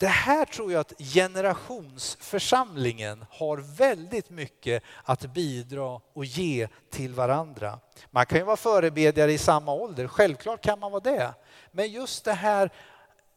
Det 0.00 0.07
här 0.07 0.45
tror 0.45 0.73
jag 0.73 0.80
att 0.80 0.92
generationsförsamlingen 0.99 3.25
har 3.30 3.57
väldigt 3.57 4.30
mycket 4.30 4.83
att 5.04 5.35
bidra 5.35 6.00
och 6.12 6.25
ge 6.25 6.69
till 6.90 7.14
varandra. 7.14 7.78
Man 8.11 8.26
kan 8.26 8.38
ju 8.38 8.45
vara 8.45 8.57
förebedjare 8.57 9.33
i 9.33 9.38
samma 9.38 9.73
ålder, 9.73 10.09
självklart 10.09 10.64
kan 10.64 10.78
man 10.78 10.92
vara 10.92 11.00
det. 11.00 11.35
Men 11.71 11.92
just 11.92 12.25
det 12.25 12.33
här 12.33 12.71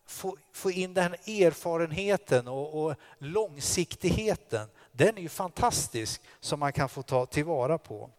få, 0.06 0.38
få 0.54 0.72
in 0.72 0.94
den 0.94 1.04
här 1.04 1.14
erfarenheten 1.46 2.48
och, 2.48 2.84
och 2.84 2.96
långsiktigheten, 3.18 4.68
den 4.92 5.18
är 5.18 5.22
ju 5.22 5.30
fantastisk 5.30 6.22
som 6.40 6.60
man 6.60 6.74
kan 6.74 6.90
få 6.90 7.02
ta 7.02 7.26
tillvara 7.26 7.78
på. 7.78 8.10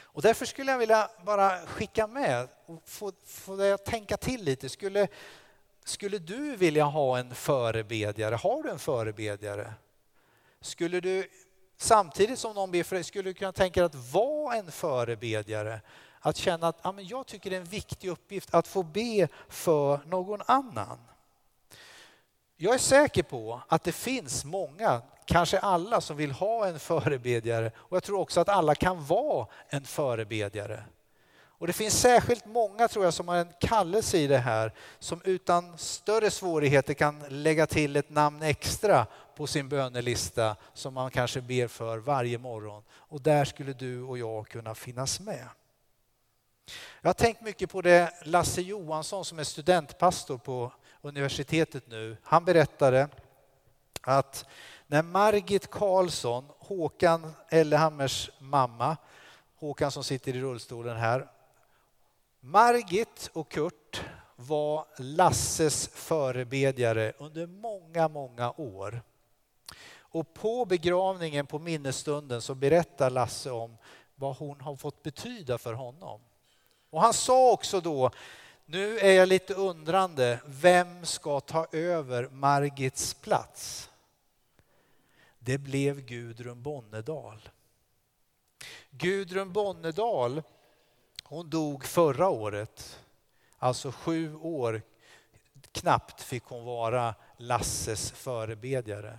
Och 0.00 0.22
därför 0.22 0.46
skulle 0.46 0.70
jag 0.70 0.78
vilja 0.78 1.10
bara 1.24 1.66
skicka 1.66 2.06
med 2.06 2.48
och 2.66 2.82
få, 2.84 3.12
få 3.26 3.56
dig 3.56 3.72
att 3.72 3.84
tänka 3.84 4.16
till 4.16 4.44
lite. 4.44 4.68
Skulle, 4.68 5.08
skulle 5.88 6.18
du 6.18 6.56
vilja 6.56 6.84
ha 6.84 7.18
en 7.18 7.34
förebedjare? 7.34 8.34
Har 8.34 8.62
du 8.62 8.70
en 8.70 8.78
förebedjare? 8.78 9.74
Skulle 10.60 11.00
du 11.00 11.28
samtidigt 11.76 12.38
som 12.38 12.54
någon 12.54 12.70
ber 12.70 12.82
för 12.82 12.96
dig, 12.96 13.04
skulle 13.04 13.30
du 13.30 13.34
kunna 13.34 13.52
tänka 13.52 13.80
dig 13.80 13.86
att 13.86 14.12
vara 14.12 14.56
en 14.56 14.72
förebedjare? 14.72 15.80
Att 16.20 16.36
känna 16.36 16.68
att 16.68 16.80
ja, 16.82 16.92
men 16.92 17.06
jag 17.06 17.26
tycker 17.26 17.50
det 17.50 17.56
är 17.56 17.60
en 17.60 17.66
viktig 17.66 18.08
uppgift 18.08 18.54
att 18.54 18.68
få 18.68 18.82
be 18.82 19.28
för 19.48 20.00
någon 20.06 20.42
annan. 20.46 20.98
Jag 22.56 22.74
är 22.74 22.78
säker 22.78 23.22
på 23.22 23.60
att 23.68 23.84
det 23.84 23.92
finns 23.92 24.44
många, 24.44 25.02
kanske 25.24 25.58
alla, 25.58 26.00
som 26.00 26.16
vill 26.16 26.32
ha 26.32 26.66
en 26.66 26.78
förebedjare 26.78 27.70
och 27.76 27.96
jag 27.96 28.02
tror 28.02 28.20
också 28.20 28.40
att 28.40 28.48
alla 28.48 28.74
kan 28.74 29.04
vara 29.04 29.46
en 29.68 29.84
förebedjare. 29.84 30.84
Och 31.58 31.66
det 31.66 31.72
finns 31.72 32.00
särskilt 32.00 32.46
många 32.46 32.88
tror 32.88 33.04
jag 33.04 33.14
som 33.14 33.28
har 33.28 33.36
en 33.36 33.52
kallelse 33.60 34.18
i 34.18 34.26
det 34.26 34.38
här 34.38 34.72
som 34.98 35.20
utan 35.24 35.78
större 35.78 36.30
svårigheter 36.30 36.94
kan 36.94 37.24
lägga 37.28 37.66
till 37.66 37.96
ett 37.96 38.10
namn 38.10 38.42
extra 38.42 39.06
på 39.36 39.46
sin 39.46 39.68
bönelista 39.68 40.56
som 40.74 40.94
man 40.94 41.10
kanske 41.10 41.40
ber 41.40 41.68
för 41.68 41.98
varje 41.98 42.38
morgon. 42.38 42.82
Och 42.90 43.20
där 43.20 43.44
skulle 43.44 43.72
du 43.72 44.02
och 44.02 44.18
jag 44.18 44.48
kunna 44.48 44.74
finnas 44.74 45.20
med. 45.20 45.48
Jag 47.00 47.08
har 47.08 47.14
tänkt 47.14 47.40
mycket 47.40 47.70
på 47.70 47.82
det 47.82 48.12
Lasse 48.22 48.62
Johansson 48.62 49.24
som 49.24 49.38
är 49.38 49.44
studentpastor 49.44 50.38
på 50.38 50.72
universitetet 51.02 51.86
nu. 51.86 52.16
Han 52.22 52.44
berättade 52.44 53.08
att 54.00 54.46
när 54.86 55.02
Margit 55.02 55.70
Karlsson, 55.70 56.44
Håkan 56.58 57.32
Ellehammers 57.48 58.30
mamma, 58.38 58.96
Håkan 59.56 59.90
som 59.90 60.04
sitter 60.04 60.36
i 60.36 60.40
rullstolen 60.40 60.96
här, 60.96 61.28
Margit 62.48 63.30
och 63.32 63.48
Kurt 63.48 64.04
var 64.36 64.86
Lasses 64.98 65.88
förebedjare 65.88 67.12
under 67.18 67.46
många, 67.46 68.08
många 68.08 68.50
år. 68.50 69.02
Och 69.98 70.34
på 70.34 70.64
begravningen, 70.64 71.46
på 71.46 71.58
minnesstunden, 71.58 72.42
så 72.42 72.54
berättar 72.54 73.10
Lasse 73.10 73.50
om 73.50 73.76
vad 74.14 74.36
hon 74.36 74.60
har 74.60 74.76
fått 74.76 75.02
betyda 75.02 75.58
för 75.58 75.72
honom. 75.72 76.20
Och 76.90 77.00
han 77.00 77.14
sa 77.14 77.52
också 77.52 77.80
då, 77.80 78.10
nu 78.66 78.98
är 78.98 79.12
jag 79.12 79.28
lite 79.28 79.54
undrande, 79.54 80.40
vem 80.46 81.06
ska 81.06 81.40
ta 81.40 81.66
över 81.72 82.28
Margits 82.28 83.14
plats? 83.14 83.90
Det 85.38 85.58
blev 85.58 86.00
Gudrun 86.00 86.62
Bonnedal. 86.62 87.48
Gudrun 88.90 89.52
Bonnedal 89.52 90.42
hon 91.28 91.50
dog 91.50 91.84
förra 91.84 92.28
året, 92.28 93.00
alltså 93.58 93.92
sju 93.92 94.34
år 94.34 94.82
knappt 95.72 96.22
fick 96.22 96.44
hon 96.44 96.64
vara 96.64 97.14
Lasses 97.36 98.10
förebedjare. 98.10 99.18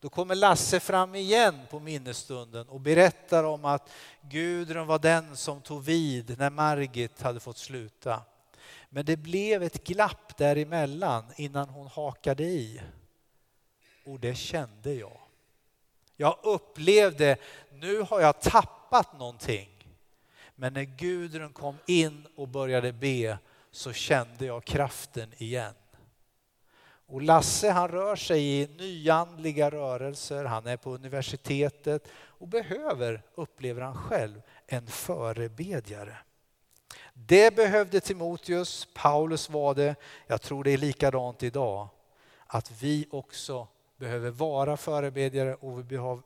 Då 0.00 0.08
kommer 0.08 0.34
Lasse 0.34 0.80
fram 0.80 1.14
igen 1.14 1.60
på 1.70 1.80
minnesstunden 1.80 2.68
och 2.68 2.80
berättar 2.80 3.44
om 3.44 3.64
att 3.64 3.90
Gudrun 4.20 4.86
var 4.86 4.98
den 4.98 5.36
som 5.36 5.60
tog 5.60 5.82
vid 5.82 6.38
när 6.38 6.50
Margit 6.50 7.22
hade 7.22 7.40
fått 7.40 7.58
sluta. 7.58 8.22
Men 8.88 9.04
det 9.04 9.16
blev 9.16 9.62
ett 9.62 9.84
glapp 9.84 10.36
däremellan 10.36 11.24
innan 11.36 11.68
hon 11.68 11.86
hakade 11.86 12.44
i. 12.44 12.80
Och 14.06 14.20
det 14.20 14.34
kände 14.34 14.94
jag. 14.94 15.20
Jag 16.16 16.38
upplevde, 16.42 17.36
nu 17.72 18.00
har 18.00 18.20
jag 18.20 18.40
tappat 18.40 19.18
någonting. 19.18 19.77
Men 20.60 20.72
när 20.72 20.82
Gudrun 20.82 21.52
kom 21.52 21.76
in 21.86 22.26
och 22.36 22.48
började 22.48 22.92
be 22.92 23.38
så 23.70 23.92
kände 23.92 24.46
jag 24.46 24.64
kraften 24.64 25.32
igen. 25.36 25.74
Och 27.06 27.22
Lasse 27.22 27.70
han 27.70 27.88
rör 27.88 28.16
sig 28.16 28.60
i 28.60 28.68
nyandliga 28.78 29.70
rörelser, 29.70 30.44
han 30.44 30.66
är 30.66 30.76
på 30.76 30.94
universitetet 30.94 32.08
och 32.14 32.48
behöver, 32.48 33.22
upplever 33.34 33.82
han 33.82 33.94
själv, 33.96 34.42
en 34.66 34.86
förebedjare. 34.86 36.16
Det 37.14 37.56
behövde 37.56 38.00
Timoteus, 38.00 38.88
Paulus 38.94 39.50
var 39.50 39.74
det, 39.74 39.96
jag 40.26 40.42
tror 40.42 40.64
det 40.64 40.70
är 40.70 40.78
likadant 40.78 41.42
idag. 41.42 41.88
Att 42.46 42.82
vi 42.82 43.06
också 43.10 43.68
behöver 43.96 44.30
vara 44.30 44.76
förebedjare 44.76 45.54
och 45.54 45.78
vi 45.78 45.82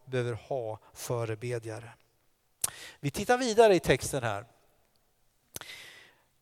behöver 0.06 0.32
ha 0.32 0.78
förebedjare. 0.92 1.92
Vi 3.00 3.10
tittar 3.10 3.38
vidare 3.38 3.74
i 3.74 3.80
texten 3.80 4.22
här. 4.22 4.44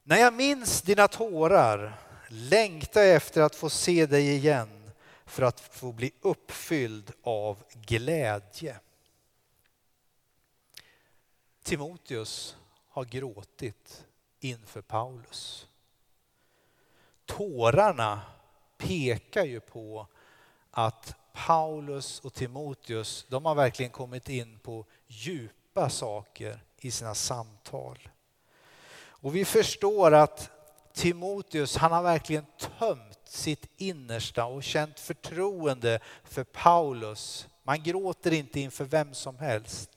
När 0.03 0.17
jag 0.17 0.35
minns 0.35 0.83
dina 0.83 1.09
tårar 1.09 1.99
längtar 2.29 3.01
jag 3.01 3.17
efter 3.17 3.43
att 3.43 3.55
få 3.55 3.71
se 3.71 4.07
dig 4.07 4.29
igen 4.29 4.91
för 5.25 5.43
att 5.43 5.61
få 5.61 5.93
bli 5.93 6.13
uppfylld 6.21 7.13
av 7.23 7.65
glädje. 7.73 8.81
Timoteus 11.63 12.57
har 12.89 13.05
gråtit 13.05 14.05
inför 14.41 14.83
Paulus. 14.83 15.67
Tårarna 17.25 18.21
pekar 18.79 19.45
ju 19.45 19.61
på 19.61 20.07
att 20.71 21.15
Paulus 21.33 22.21
och 22.21 22.35
Timoteus, 22.35 23.27
de 23.29 23.45
har 23.45 23.55
verkligen 23.55 23.91
kommit 23.91 24.29
in 24.29 24.59
på 24.59 24.87
djupa 25.71 25.91
saker 25.91 26.61
i 26.81 26.91
sina 26.91 27.15
samtal. 27.15 27.99
Och 29.23 29.37
vi 29.37 29.45
förstår 29.45 30.15
att 30.15 30.51
Timoteus, 30.93 31.77
han 31.77 31.93
har 31.93 32.03
verkligen 32.03 32.47
tömt 32.79 33.21
sitt 33.25 33.71
innersta 33.77 34.45
och 34.45 34.63
känt 34.63 35.01
förtroende 35.01 36.01
för 36.25 36.45
Paulus. 36.45 37.49
Man 37.63 37.83
gråter 37.83 38.33
inte 38.33 38.61
inför 38.61 38.85
vem 38.85 39.15
som 39.15 39.39
helst. 39.39 39.91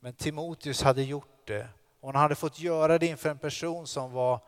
Men 0.00 0.12
Timoteus 0.12 0.82
hade 0.82 1.02
gjort 1.02 1.46
det 1.46 1.68
och 2.00 2.12
han 2.12 2.22
hade 2.22 2.34
fått 2.34 2.58
göra 2.58 2.98
det 2.98 3.06
inför 3.06 3.30
en 3.30 3.38
person 3.38 3.86
som 3.86 4.12
var, 4.12 4.40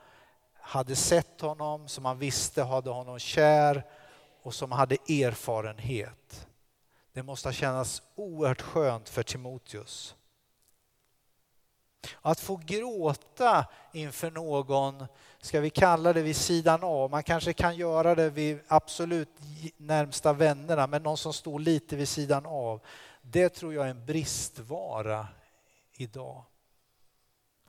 hade 0.61 0.97
sett 0.97 1.41
honom, 1.41 1.89
som 1.89 2.05
han 2.05 2.19
visste 2.19 2.63
hade 2.63 2.91
honom 2.91 3.19
kär 3.19 3.85
och 4.43 4.55
som 4.55 4.73
hade 4.73 4.95
erfarenhet. 4.95 6.48
Det 7.19 7.23
måste 7.23 7.49
ha 7.49 7.53
känts 7.53 8.03
oerhört 8.15 8.63
skönt 8.63 9.09
för 9.09 9.23
Timoteus. 9.23 10.15
Att 12.21 12.41
få 12.41 12.57
gråta 12.57 13.67
inför 13.93 14.31
någon, 14.31 15.07
ska 15.41 15.61
vi 15.61 15.71
kalla 15.71 16.13
det 16.13 16.23
vid 16.23 16.37
sidan 16.37 16.85
av, 16.85 17.11
man 17.11 17.23
kanske 17.23 17.53
kan 17.53 17.77
göra 17.77 18.15
det 18.15 18.31
vid 18.31 18.61
absolut 18.69 19.29
närmsta 19.77 20.33
vännerna, 20.33 20.87
men 20.87 21.03
någon 21.03 21.17
som 21.17 21.33
står 21.33 21.59
lite 21.59 21.97
vid 21.97 22.09
sidan 22.09 22.47
av. 22.47 22.81
Det 23.23 23.49
tror 23.49 23.75
jag 23.75 23.87
är 23.87 23.91
en 23.91 24.07
bristvara 24.07 25.29
idag. 25.93 26.45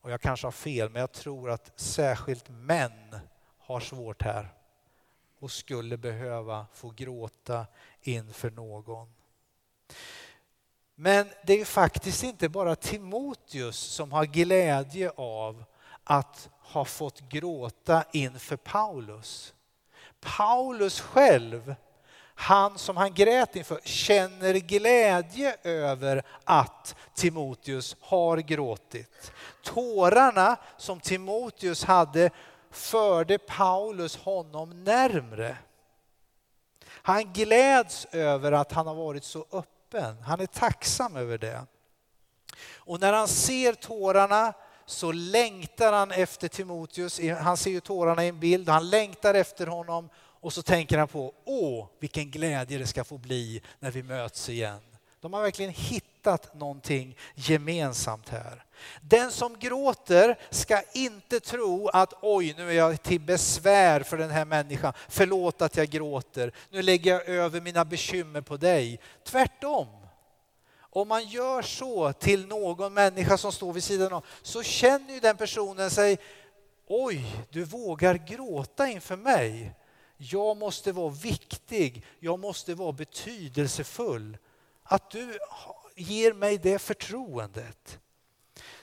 Och 0.02 0.12
jag 0.12 0.22
kanske 0.22 0.48
har 0.48 0.52
fel, 0.52 0.90
men 0.90 1.00
jag 1.00 1.12
tror 1.12 1.50
att 1.50 1.72
särskilt 1.76 2.50
män 2.50 3.20
har 3.58 3.80
svårt 3.80 4.22
här 4.22 4.54
och 5.40 5.52
skulle 5.52 5.98
behöva 5.98 6.66
få 6.74 6.90
gråta 6.90 7.66
inför 8.02 8.52
någon. 8.52 9.19
Men 10.96 11.30
det 11.44 11.62
är 11.62 11.66
faktiskt 11.66 12.24
inte 12.24 12.50
bara 12.50 12.76
Timoteus 12.76 13.78
som 13.78 14.12
har 14.12 14.26
glädje 14.26 15.12
av 15.16 15.64
att 16.04 16.50
ha 16.62 16.86
fått 16.86 17.20
gråta 17.20 18.04
inför 18.14 18.56
Paulus. 18.56 19.54
Paulus 20.20 21.02
själv, 21.02 21.76
han 22.36 22.78
som 22.78 22.98
han 22.98 23.14
grät 23.14 23.56
inför, 23.56 23.80
känner 23.84 24.54
glädje 24.54 25.58
över 25.64 26.24
att 26.44 26.96
Timoteus 27.14 27.96
har 28.00 28.38
gråtit. 28.38 29.32
Tårarna 29.64 30.58
som 30.78 31.00
Timoteus 31.00 31.84
hade 31.84 32.30
förde 32.72 33.38
Paulus 33.38 34.18
honom 34.18 34.84
närmre. 34.84 35.58
Han 36.88 37.34
gläds 37.34 38.08
över 38.12 38.52
att 38.52 38.72
han 38.72 38.88
har 38.88 38.96
varit 38.96 39.24
så 39.24 39.46
öppen. 39.52 39.79
Han 40.26 40.40
är 40.40 40.46
tacksam 40.46 41.16
över 41.16 41.38
det. 41.38 41.66
Och 42.74 43.00
när 43.00 43.14
han 43.14 43.28
ser 43.28 43.74
tårarna 43.74 44.54
så 44.86 45.12
längtar 45.12 45.94
han 45.94 46.12
efter 46.12 46.48
Timoteus. 46.48 47.20
Han 47.40 47.58
ser 47.58 47.72
ju 47.72 47.80
tårarna 47.80 48.26
i 48.26 48.28
en 48.28 48.40
bild, 48.40 48.70
han 48.70 48.90
längtar 48.90 49.34
efter 49.34 49.68
honom 49.68 50.10
och 50.16 50.54
så 50.54 50.62
tänker 50.62 50.98
han 50.98 51.08
på, 51.08 51.34
åh 51.46 51.88
vilken 52.00 52.32
glädje 52.32 52.78
det 52.78 52.88
ska 52.88 53.04
få 53.04 53.18
bli 53.18 53.62
när 53.80 53.92
vi 53.92 54.04
möts 54.04 54.50
igen. 54.50 54.82
De 55.20 55.34
har 55.34 55.42
verkligen 55.42 55.72
hittat 55.72 56.09
någonting 56.54 57.18
gemensamt 57.36 58.30
här. 58.30 58.66
Den 59.02 59.32
som 59.32 59.60
gråter 59.60 60.40
ska 60.50 60.82
inte 60.94 61.40
tro 61.40 61.88
att 61.88 62.14
oj, 62.22 62.54
nu 62.58 62.70
är 62.70 62.74
jag 62.74 63.04
till 63.04 63.22
besvär 63.22 64.04
för 64.04 64.18
den 64.18 64.30
här 64.30 64.46
människan. 64.46 64.94
Förlåt 65.08 65.62
att 65.62 65.78
jag 65.78 65.88
gråter. 65.90 66.52
Nu 66.70 66.82
lägger 66.82 67.12
jag 67.12 67.28
över 67.28 67.62
mina 67.62 67.86
bekymmer 67.86 68.42
på 68.42 68.58
dig. 68.58 69.00
Tvärtom. 69.24 69.88
Om 70.92 71.08
man 71.08 71.28
gör 71.28 71.62
så 71.62 72.14
till 72.14 72.48
någon 72.48 72.94
människa 72.94 73.38
som 73.38 73.52
står 73.52 73.74
vid 73.74 73.84
sidan 73.84 74.14
av 74.14 74.26
så 74.42 74.64
känner 74.64 75.14
ju 75.14 75.20
den 75.20 75.38
personen 75.38 75.92
sig 75.92 76.18
oj, 76.88 77.46
du 77.50 77.64
vågar 77.64 78.16
gråta 78.16 78.88
inför 78.88 79.16
mig. 79.16 79.74
Jag 80.18 80.58
måste 80.58 80.92
vara 80.92 81.10
viktig, 81.10 82.06
jag 82.20 82.40
måste 82.40 82.74
vara 82.74 82.92
betydelsefull. 82.92 84.38
Att 84.84 85.12
du 85.12 85.40
ger 86.00 86.34
mig 86.34 86.58
det 86.58 86.80
förtroendet. 86.80 88.00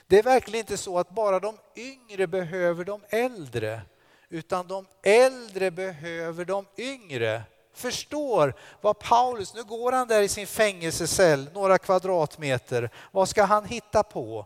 Det 0.07 0.19
är 0.19 0.23
verkligen 0.23 0.59
inte 0.59 0.77
så 0.77 0.99
att 0.99 1.09
bara 1.09 1.39
de 1.39 1.57
yngre 1.75 2.27
behöver 2.27 2.85
de 2.85 3.01
äldre, 3.09 3.81
utan 4.29 4.67
de 4.67 4.85
äldre 5.03 5.71
behöver 5.71 6.45
de 6.45 6.65
yngre. 6.77 7.41
Förstår 7.73 8.53
vad 8.81 8.99
Paulus, 8.99 9.53
nu 9.53 9.63
går 9.63 9.91
han 9.91 10.07
där 10.07 10.21
i 10.21 10.27
sin 10.27 10.47
fängelsecell, 10.47 11.49
några 11.53 11.77
kvadratmeter. 11.77 12.89
Vad 13.11 13.29
ska 13.29 13.43
han 13.43 13.65
hitta 13.65 14.03
på? 14.03 14.45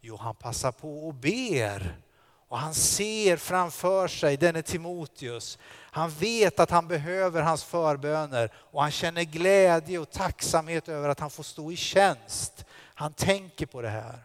Jo, 0.00 0.16
han 0.16 0.34
passar 0.34 0.72
på 0.72 1.06
och 1.06 1.14
ber. 1.14 2.05
Och 2.48 2.58
han 2.58 2.74
ser 2.74 3.36
framför 3.36 4.08
sig 4.08 4.36
denne 4.36 4.62
Timoteus. 4.62 5.58
Han 5.72 6.10
vet 6.10 6.60
att 6.60 6.70
han 6.70 6.88
behöver 6.88 7.42
hans 7.42 7.64
förböner 7.64 8.52
och 8.56 8.82
han 8.82 8.90
känner 8.90 9.22
glädje 9.22 9.98
och 9.98 10.10
tacksamhet 10.10 10.88
över 10.88 11.08
att 11.08 11.20
han 11.20 11.30
får 11.30 11.42
stå 11.42 11.72
i 11.72 11.76
tjänst. 11.76 12.64
Han 12.94 13.12
tänker 13.12 13.66
på 13.66 13.82
det 13.82 13.88
här. 13.88 14.18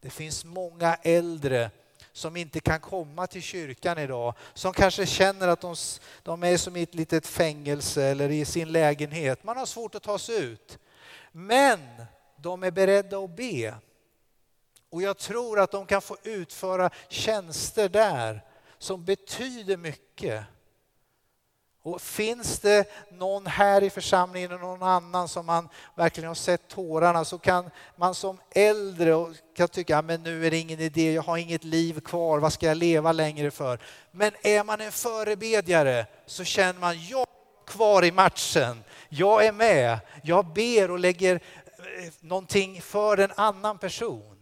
Det 0.00 0.10
finns 0.10 0.44
många 0.44 0.94
äldre 0.94 1.70
som 2.12 2.36
inte 2.36 2.60
kan 2.60 2.80
komma 2.80 3.26
till 3.26 3.42
kyrkan 3.42 3.98
idag, 3.98 4.34
som 4.54 4.72
kanske 4.72 5.06
känner 5.06 5.48
att 5.48 5.60
de, 5.60 5.74
de 6.22 6.42
är 6.42 6.56
som 6.56 6.76
i 6.76 6.82
ett 6.82 6.94
litet 6.94 7.26
fängelse 7.26 8.04
eller 8.04 8.30
i 8.30 8.44
sin 8.44 8.72
lägenhet. 8.72 9.44
Man 9.44 9.56
har 9.56 9.66
svårt 9.66 9.94
att 9.94 10.02
ta 10.02 10.18
sig 10.18 10.44
ut. 10.44 10.78
Men 11.32 11.80
de 12.36 12.62
är 12.62 12.70
beredda 12.70 13.18
att 13.18 13.36
be. 13.36 13.74
Och 14.90 15.02
jag 15.02 15.18
tror 15.18 15.60
att 15.60 15.70
de 15.70 15.86
kan 15.86 16.02
få 16.02 16.16
utföra 16.22 16.90
tjänster 17.08 17.88
där 17.88 18.42
som 18.78 19.04
betyder 19.04 19.76
mycket. 19.76 20.44
Och 21.86 22.00
finns 22.00 22.58
det 22.58 22.90
någon 23.12 23.46
här 23.46 23.82
i 23.82 23.90
församlingen 23.90 24.50
eller 24.50 24.60
någon 24.60 24.82
annan 24.82 25.28
som 25.28 25.46
man 25.46 25.68
verkligen 25.94 26.28
har 26.28 26.34
sett 26.34 26.68
tårarna 26.68 27.24
så 27.24 27.38
kan 27.38 27.70
man 27.96 28.14
som 28.14 28.38
äldre 28.50 29.14
och 29.14 29.34
kan 29.56 29.68
tycka 29.68 29.98
att 29.98 30.20
nu 30.20 30.46
är 30.46 30.50
det 30.50 30.56
ingen 30.56 30.80
idé, 30.80 31.12
jag 31.12 31.22
har 31.22 31.36
inget 31.36 31.64
liv 31.64 32.00
kvar, 32.00 32.38
vad 32.38 32.52
ska 32.52 32.66
jag 32.66 32.76
leva 32.76 33.12
längre 33.12 33.50
för? 33.50 33.78
Men 34.10 34.32
är 34.42 34.64
man 34.64 34.80
en 34.80 34.92
förebedjare 34.92 36.06
så 36.26 36.44
känner 36.44 36.80
man, 36.80 37.04
jag 37.04 37.20
är 37.20 37.66
kvar 37.66 38.04
i 38.04 38.12
matchen, 38.12 38.84
jag 39.08 39.46
är 39.46 39.52
med, 39.52 39.98
jag 40.22 40.46
ber 40.46 40.90
och 40.90 40.98
lägger 40.98 41.34
eh, 41.34 42.12
någonting 42.20 42.82
för 42.82 43.18
en 43.18 43.32
annan 43.36 43.78
person. 43.78 44.35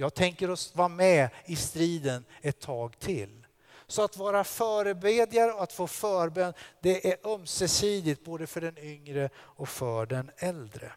Jag 0.00 0.14
tänker 0.14 0.76
vara 0.76 0.88
med 0.88 1.28
i 1.44 1.56
striden 1.56 2.24
ett 2.42 2.60
tag 2.60 2.98
till. 2.98 3.46
Så 3.86 4.04
att 4.04 4.16
vara 4.16 4.44
förebedjare 4.44 5.52
och 5.52 5.62
att 5.62 5.72
få 5.72 5.86
förbön, 5.86 6.52
det 6.80 7.12
är 7.12 7.26
ömsesidigt 7.26 8.24
både 8.24 8.46
för 8.46 8.60
den 8.60 8.78
yngre 8.78 9.30
och 9.36 9.68
för 9.68 10.06
den 10.06 10.30
äldre. 10.36 10.92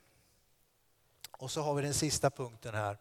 Och 1.31 1.51
så 1.51 1.61
har 1.61 1.73
vi 1.73 1.81
den 1.81 1.93
sista 1.93 2.29
punkten 2.29 2.75
här. 2.75 2.97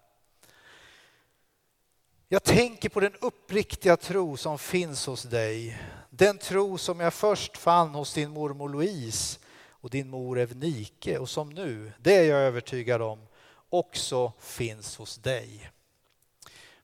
Jag 2.29 2.43
tänker 2.43 2.89
på 2.89 3.01
den 3.01 3.17
uppriktiga 3.21 3.97
tro 3.97 4.37
som 4.37 4.59
finns 4.59 5.07
hos 5.07 5.23
dig. 5.23 5.83
Den 6.11 6.39
tro 6.39 6.79
som 6.79 7.01
jag 7.01 7.15
först 7.15 7.57
fann 7.57 7.95
hos 7.95 8.15
din 8.15 8.31
mormor 8.31 8.69
Louise 8.69 9.39
och 9.69 9.91
din 9.91 10.11
mor 10.11 10.39
Evnike 10.39 11.19
och 11.19 11.29
som 11.29 11.51
nu, 11.51 11.93
det 11.99 12.17
är 12.17 12.25
jag 12.25 12.41
övertygad 12.41 13.03
om, 13.03 13.27
också 13.71 14.33
finns 14.39 14.97
hos 14.97 15.17
dig. 15.17 15.72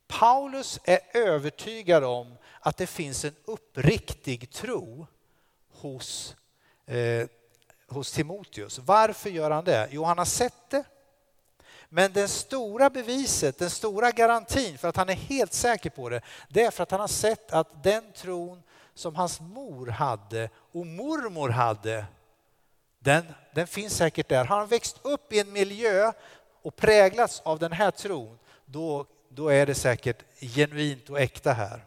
Paulus 0.09 0.81
är 0.85 1.01
övertygad 1.15 2.05
om 2.05 2.37
att 2.61 2.77
det 2.77 2.87
finns 2.87 3.25
en 3.25 3.35
uppriktig 3.45 4.51
tro 4.51 5.07
hos, 5.73 6.37
eh, 6.87 7.29
hos 7.87 8.13
Timoteus. 8.13 8.79
Varför 8.79 9.31
gör 9.31 9.51
han 9.51 9.65
det? 9.65 9.89
Jo, 9.91 10.05
han 10.05 10.19
har 10.19 10.25
sett 10.25 10.71
det. 10.71 10.85
Men 11.89 12.13
det 12.13 12.29
stora 12.29 12.91
beviset, 12.91 13.59
den 13.59 13.71
stora 13.71 14.11
garantin 14.11 14.79
för 14.79 14.89
att 14.89 14.97
han 14.97 15.09
är 15.09 15.15
helt 15.15 15.53
säker 15.53 15.91
på 15.91 16.09
det, 16.09 16.21
det 16.49 16.65
är 16.65 16.71
för 16.71 16.83
att 16.83 16.91
han 16.91 17.01
har 17.01 17.09
sett 17.09 17.53
att 17.53 17.83
den 17.83 18.13
tron 18.13 18.63
som 18.95 19.17
hans 19.17 19.41
mor 19.41 19.87
hade 19.87 20.51
och 20.73 20.87
mormor 20.87 21.49
hade, 21.49 22.05
den, 22.99 23.25
den 23.55 23.67
finns 23.67 23.97
säkert 23.97 24.29
där. 24.29 24.45
Har 24.45 24.59
han 24.59 24.69
växt 24.69 24.99
upp 25.03 25.33
i 25.33 25.41
en 25.41 25.53
miljö 25.53 26.13
och 26.63 26.77
präglats 26.77 27.41
av 27.45 27.59
den 27.59 27.73
här 27.73 27.91
tron, 27.91 28.39
då, 28.65 29.07
då 29.29 29.49
är 29.49 29.67
det 29.67 29.75
säkert 29.75 30.23
genuint 30.41 31.11
och 31.11 31.21
äkta 31.21 31.53
här. 31.53 31.85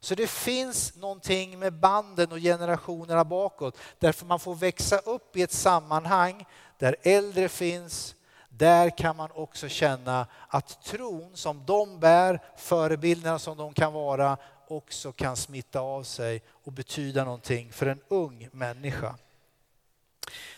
Så 0.00 0.14
det 0.14 0.26
finns 0.26 0.96
någonting 0.96 1.58
med 1.58 1.72
banden 1.72 2.32
och 2.32 2.38
generationerna 2.38 3.24
bakåt 3.24 3.78
därför 3.98 4.26
man 4.26 4.40
får 4.40 4.54
växa 4.54 4.98
upp 4.98 5.36
i 5.36 5.42
ett 5.42 5.52
sammanhang 5.52 6.46
där 6.78 6.96
äldre 7.02 7.48
finns. 7.48 8.14
Där 8.48 8.98
kan 8.98 9.16
man 9.16 9.30
också 9.30 9.68
känna 9.68 10.26
att 10.48 10.84
tron 10.84 11.36
som 11.36 11.64
de 11.66 12.00
bär, 12.00 12.40
förebilderna 12.56 13.38
som 13.38 13.56
de 13.56 13.74
kan 13.74 13.92
vara, 13.92 14.36
också 14.68 15.12
kan 15.12 15.36
smitta 15.36 15.80
av 15.80 16.02
sig 16.02 16.42
och 16.64 16.72
betyda 16.72 17.24
någonting 17.24 17.72
för 17.72 17.86
en 17.86 18.00
ung 18.08 18.48
människa. 18.52 19.14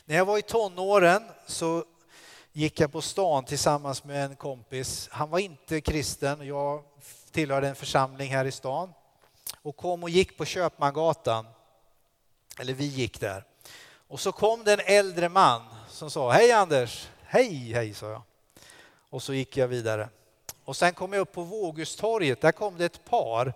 När 0.04 0.16
jag 0.16 0.24
var 0.24 0.38
i 0.38 0.42
tonåren 0.42 1.22
så 1.46 1.84
gick 2.52 2.80
jag 2.80 2.92
på 2.92 3.02
stan 3.02 3.44
tillsammans 3.44 4.04
med 4.04 4.24
en 4.24 4.36
kompis. 4.36 5.08
Han 5.12 5.30
var 5.30 5.38
inte 5.38 5.80
kristen, 5.80 6.46
jag 6.46 6.82
tillhörde 7.30 7.68
en 7.68 7.74
församling 7.74 8.32
här 8.32 8.44
i 8.44 8.52
stan 8.52 8.92
och 9.62 9.76
kom 9.76 10.02
och 10.02 10.10
gick 10.10 10.36
på 10.36 10.44
Köpmangatan. 10.44 11.46
Eller 12.58 12.74
vi 12.74 12.84
gick 12.84 13.20
där. 13.20 13.44
Och 14.08 14.20
så 14.20 14.32
kom 14.32 14.64
det 14.64 14.72
en 14.72 14.80
äldre 14.98 15.28
man 15.28 15.62
som 15.88 16.10
sa 16.10 16.30
Hej 16.30 16.52
Anders! 16.52 17.08
Hej, 17.22 17.72
hej, 17.72 17.94
sa 17.94 18.10
jag. 18.10 18.22
Och 19.10 19.22
så 19.22 19.34
gick 19.34 19.56
jag 19.56 19.68
vidare. 19.68 20.08
Och 20.64 20.76
sen 20.76 20.92
kom 20.92 21.12
jag 21.12 21.20
upp 21.20 21.32
på 21.32 21.42
Vågustorget. 21.42 22.40
Där 22.40 22.52
kom 22.52 22.78
det 22.78 22.84
ett 22.84 23.04
par. 23.04 23.46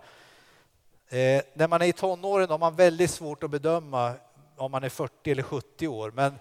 Eh, 1.07 1.41
när 1.53 1.67
man 1.67 1.81
är 1.81 1.85
i 1.85 1.93
tonåren 1.93 2.49
har 2.49 2.57
man 2.57 2.75
väldigt 2.75 3.11
svårt 3.11 3.43
att 3.43 3.51
bedöma 3.51 4.13
om 4.55 4.71
man 4.71 4.83
är 4.83 4.89
40 4.89 5.31
eller 5.31 5.43
70 5.43 5.87
år. 5.87 6.11
Men 6.11 6.39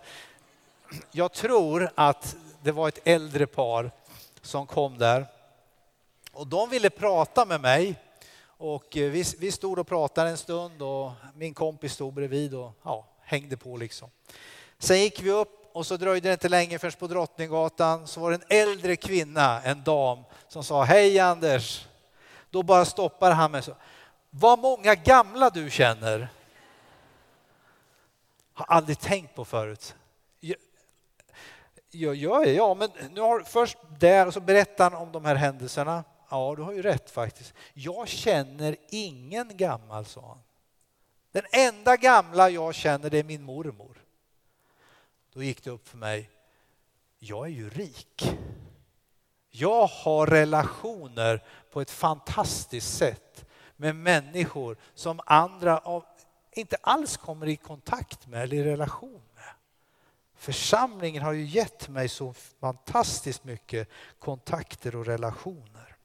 jag 1.10 1.32
tror 1.32 1.90
att 1.94 2.36
det 2.62 2.72
var 2.72 2.88
ett 2.88 3.00
äldre 3.04 3.46
par 3.46 3.90
som 4.42 4.66
kom 4.66 4.98
där. 4.98 5.26
Och 6.32 6.46
de 6.46 6.70
ville 6.70 6.90
prata 6.90 7.44
med 7.44 7.60
mig. 7.60 8.00
Och 8.46 8.96
eh, 8.96 9.10
vi, 9.10 9.24
vi 9.38 9.52
stod 9.52 9.78
och 9.78 9.86
pratade 9.86 10.30
en 10.30 10.36
stund 10.36 10.82
och 10.82 11.12
min 11.34 11.54
kompis 11.54 11.92
stod 11.92 12.14
bredvid 12.14 12.54
och 12.54 12.72
ja, 12.82 13.06
hängde 13.22 13.56
på 13.56 13.76
liksom. 13.76 14.10
Sen 14.78 15.00
gick 15.00 15.22
vi 15.22 15.30
upp 15.30 15.70
och 15.72 15.86
så 15.86 15.96
dröjde 15.96 16.28
det 16.28 16.32
inte 16.32 16.48
länge 16.48 16.78
förrän 16.78 16.92
på 16.98 17.06
Drottninggatan 17.06 18.06
så 18.06 18.20
var 18.20 18.30
det 18.30 18.36
en 18.36 18.68
äldre 18.68 18.96
kvinna, 18.96 19.62
en 19.62 19.82
dam, 19.82 20.18
som 20.48 20.64
sa 20.64 20.84
Hej 20.84 21.18
Anders. 21.18 21.86
Då 22.50 22.62
bara 22.62 22.84
stoppade 22.84 23.34
han 23.34 23.50
mig 23.50 23.62
så. 23.62 23.74
Vad 24.30 24.58
många 24.58 24.94
gamla 24.94 25.50
du 25.50 25.70
känner. 25.70 26.28
Har 28.54 28.66
aldrig 28.66 29.00
tänkt 29.00 29.34
på 29.34 29.44
förut. 29.44 29.94
Ja, 31.94 32.14
ja, 32.14 32.44
ja 32.44 32.74
men 32.74 32.90
nu 33.10 33.20
har 33.20 33.40
först 33.40 33.78
där 33.98 34.26
och 34.26 34.34
så 34.34 34.40
berättar 34.40 34.90
han 34.90 35.02
om 35.02 35.12
de 35.12 35.24
här 35.24 35.34
händelserna. 35.34 36.04
Ja, 36.30 36.54
du 36.56 36.62
har 36.62 36.72
ju 36.72 36.82
rätt 36.82 37.10
faktiskt. 37.10 37.54
Jag 37.72 38.08
känner 38.08 38.76
ingen 38.88 39.56
gammal, 39.56 40.04
sa 40.04 40.28
han. 40.28 40.38
Den 41.32 41.44
enda 41.52 41.96
gamla 41.96 42.50
jag 42.50 42.74
känner 42.74 43.10
det 43.10 43.18
är 43.18 43.24
min 43.24 43.42
mormor. 43.42 44.04
Då 45.32 45.42
gick 45.42 45.64
det 45.64 45.70
upp 45.70 45.88
för 45.88 45.96
mig, 45.96 46.30
jag 47.18 47.46
är 47.46 47.50
ju 47.50 47.70
rik. 47.70 48.36
Jag 49.50 49.86
har 49.86 50.26
relationer 50.26 51.44
på 51.72 51.80
ett 51.80 51.90
fantastiskt 51.90 52.96
sätt 52.96 53.44
med 53.76 53.96
människor 53.96 54.76
som 54.94 55.20
andra 55.26 55.78
av, 55.78 56.04
inte 56.52 56.76
alls 56.80 57.16
kommer 57.16 57.46
i 57.46 57.56
kontakt 57.56 58.26
med 58.26 58.42
eller 58.42 58.56
i 58.56 58.64
relation 58.64 59.22
med. 59.33 59.33
Församlingen 60.34 61.22
har 61.22 61.32
ju 61.32 61.44
gett 61.44 61.88
mig 61.88 62.08
så 62.08 62.32
fantastiskt 62.60 63.44
mycket 63.44 63.88
kontakter 64.18 64.96
och 64.96 65.06
relationer. 65.06 65.96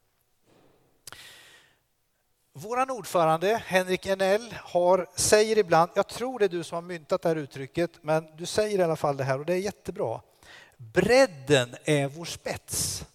Vår 2.53 2.91
ordförande 2.91 3.63
Henrik 3.65 4.05
Enell 4.05 4.55
har, 4.63 5.09
säger 5.15 5.57
ibland, 5.57 5.91
jag 5.95 6.07
tror 6.07 6.39
det 6.39 6.45
är 6.45 6.49
du 6.49 6.63
som 6.63 6.75
har 6.75 6.81
myntat 6.81 7.21
det 7.21 7.29
här 7.29 7.35
uttrycket, 7.35 7.91
men 8.01 8.35
du 8.37 8.45
säger 8.45 8.79
i 8.79 8.83
alla 8.83 8.95
fall 8.95 9.17
det 9.17 9.23
här 9.23 9.39
och 9.39 9.45
det 9.45 9.53
är 9.53 9.57
jättebra. 9.57 10.21
Bredden 10.77 11.75
är 11.83 12.07
vår 12.07 12.25
spets. 12.25 13.05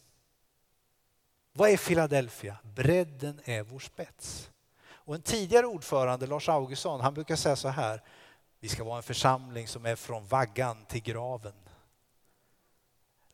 Vad 1.53 1.71
är 1.71 1.77
Philadelphia? 1.77 2.57
Bredden 2.63 3.41
är 3.45 3.63
vår 3.63 3.79
spets. 3.79 4.51
Och 4.87 5.15
en 5.15 5.23
tidigare 5.23 5.67
ordförande, 5.67 6.27
Lars 6.27 6.49
Augustsson, 6.49 7.01
han 7.01 7.15
brukar 7.15 7.37
säga 7.37 7.57
så 7.57 7.69
här. 7.69 8.03
Vi 8.65 8.71
ska 8.71 8.85
vara 8.85 8.97
en 8.97 9.03
församling 9.03 9.69
som 9.69 9.87
är 9.87 9.97
från 9.97 10.27
vaggan 10.27 10.85
till 10.85 11.03
graven. 11.03 11.53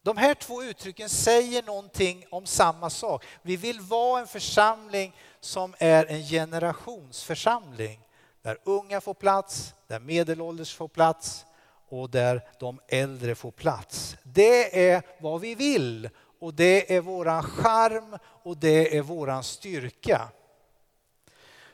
De 0.02 0.16
här 0.16 0.34
två 0.34 0.62
uttrycken 0.62 1.08
säger 1.08 1.62
någonting 1.62 2.24
om 2.30 2.46
samma 2.46 2.90
sak. 2.90 3.24
Vi 3.42 3.56
vill 3.56 3.80
vara 3.80 4.20
en 4.20 4.26
församling 4.26 5.16
som 5.40 5.74
är 5.78 6.06
en 6.06 6.22
generationsförsamling. 6.22 8.00
Där 8.42 8.58
unga 8.64 9.00
får 9.00 9.14
plats, 9.14 9.74
där 9.86 10.00
medelålders 10.00 10.74
får 10.74 10.88
plats 10.88 11.44
och 11.88 12.10
där 12.10 12.48
de 12.60 12.80
äldre 12.88 13.34
får 13.34 13.50
plats. 13.50 14.16
Det 14.22 14.90
är 14.90 15.02
vad 15.20 15.40
vi 15.40 15.54
vill 15.54 16.10
och 16.40 16.54
det 16.54 16.96
är 16.96 17.00
våran 17.00 17.42
charm 17.42 18.18
och 18.22 18.56
det 18.56 18.96
är 18.96 19.02
våran 19.02 19.44
styrka. 19.44 20.28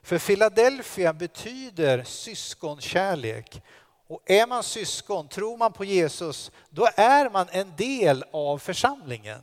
För 0.07 0.19
Philadelphia 0.19 1.12
betyder 1.12 2.05
syskonkärlek 2.05 3.62
och 4.07 4.23
är 4.31 4.47
man 4.47 4.62
syskon, 4.62 5.29
tror 5.29 5.57
man 5.57 5.73
på 5.73 5.85
Jesus, 5.85 6.51
då 6.71 6.88
är 6.97 7.31
man 7.31 7.47
en 7.51 7.73
del 7.77 8.25
av 8.31 8.59
församlingen. 8.59 9.42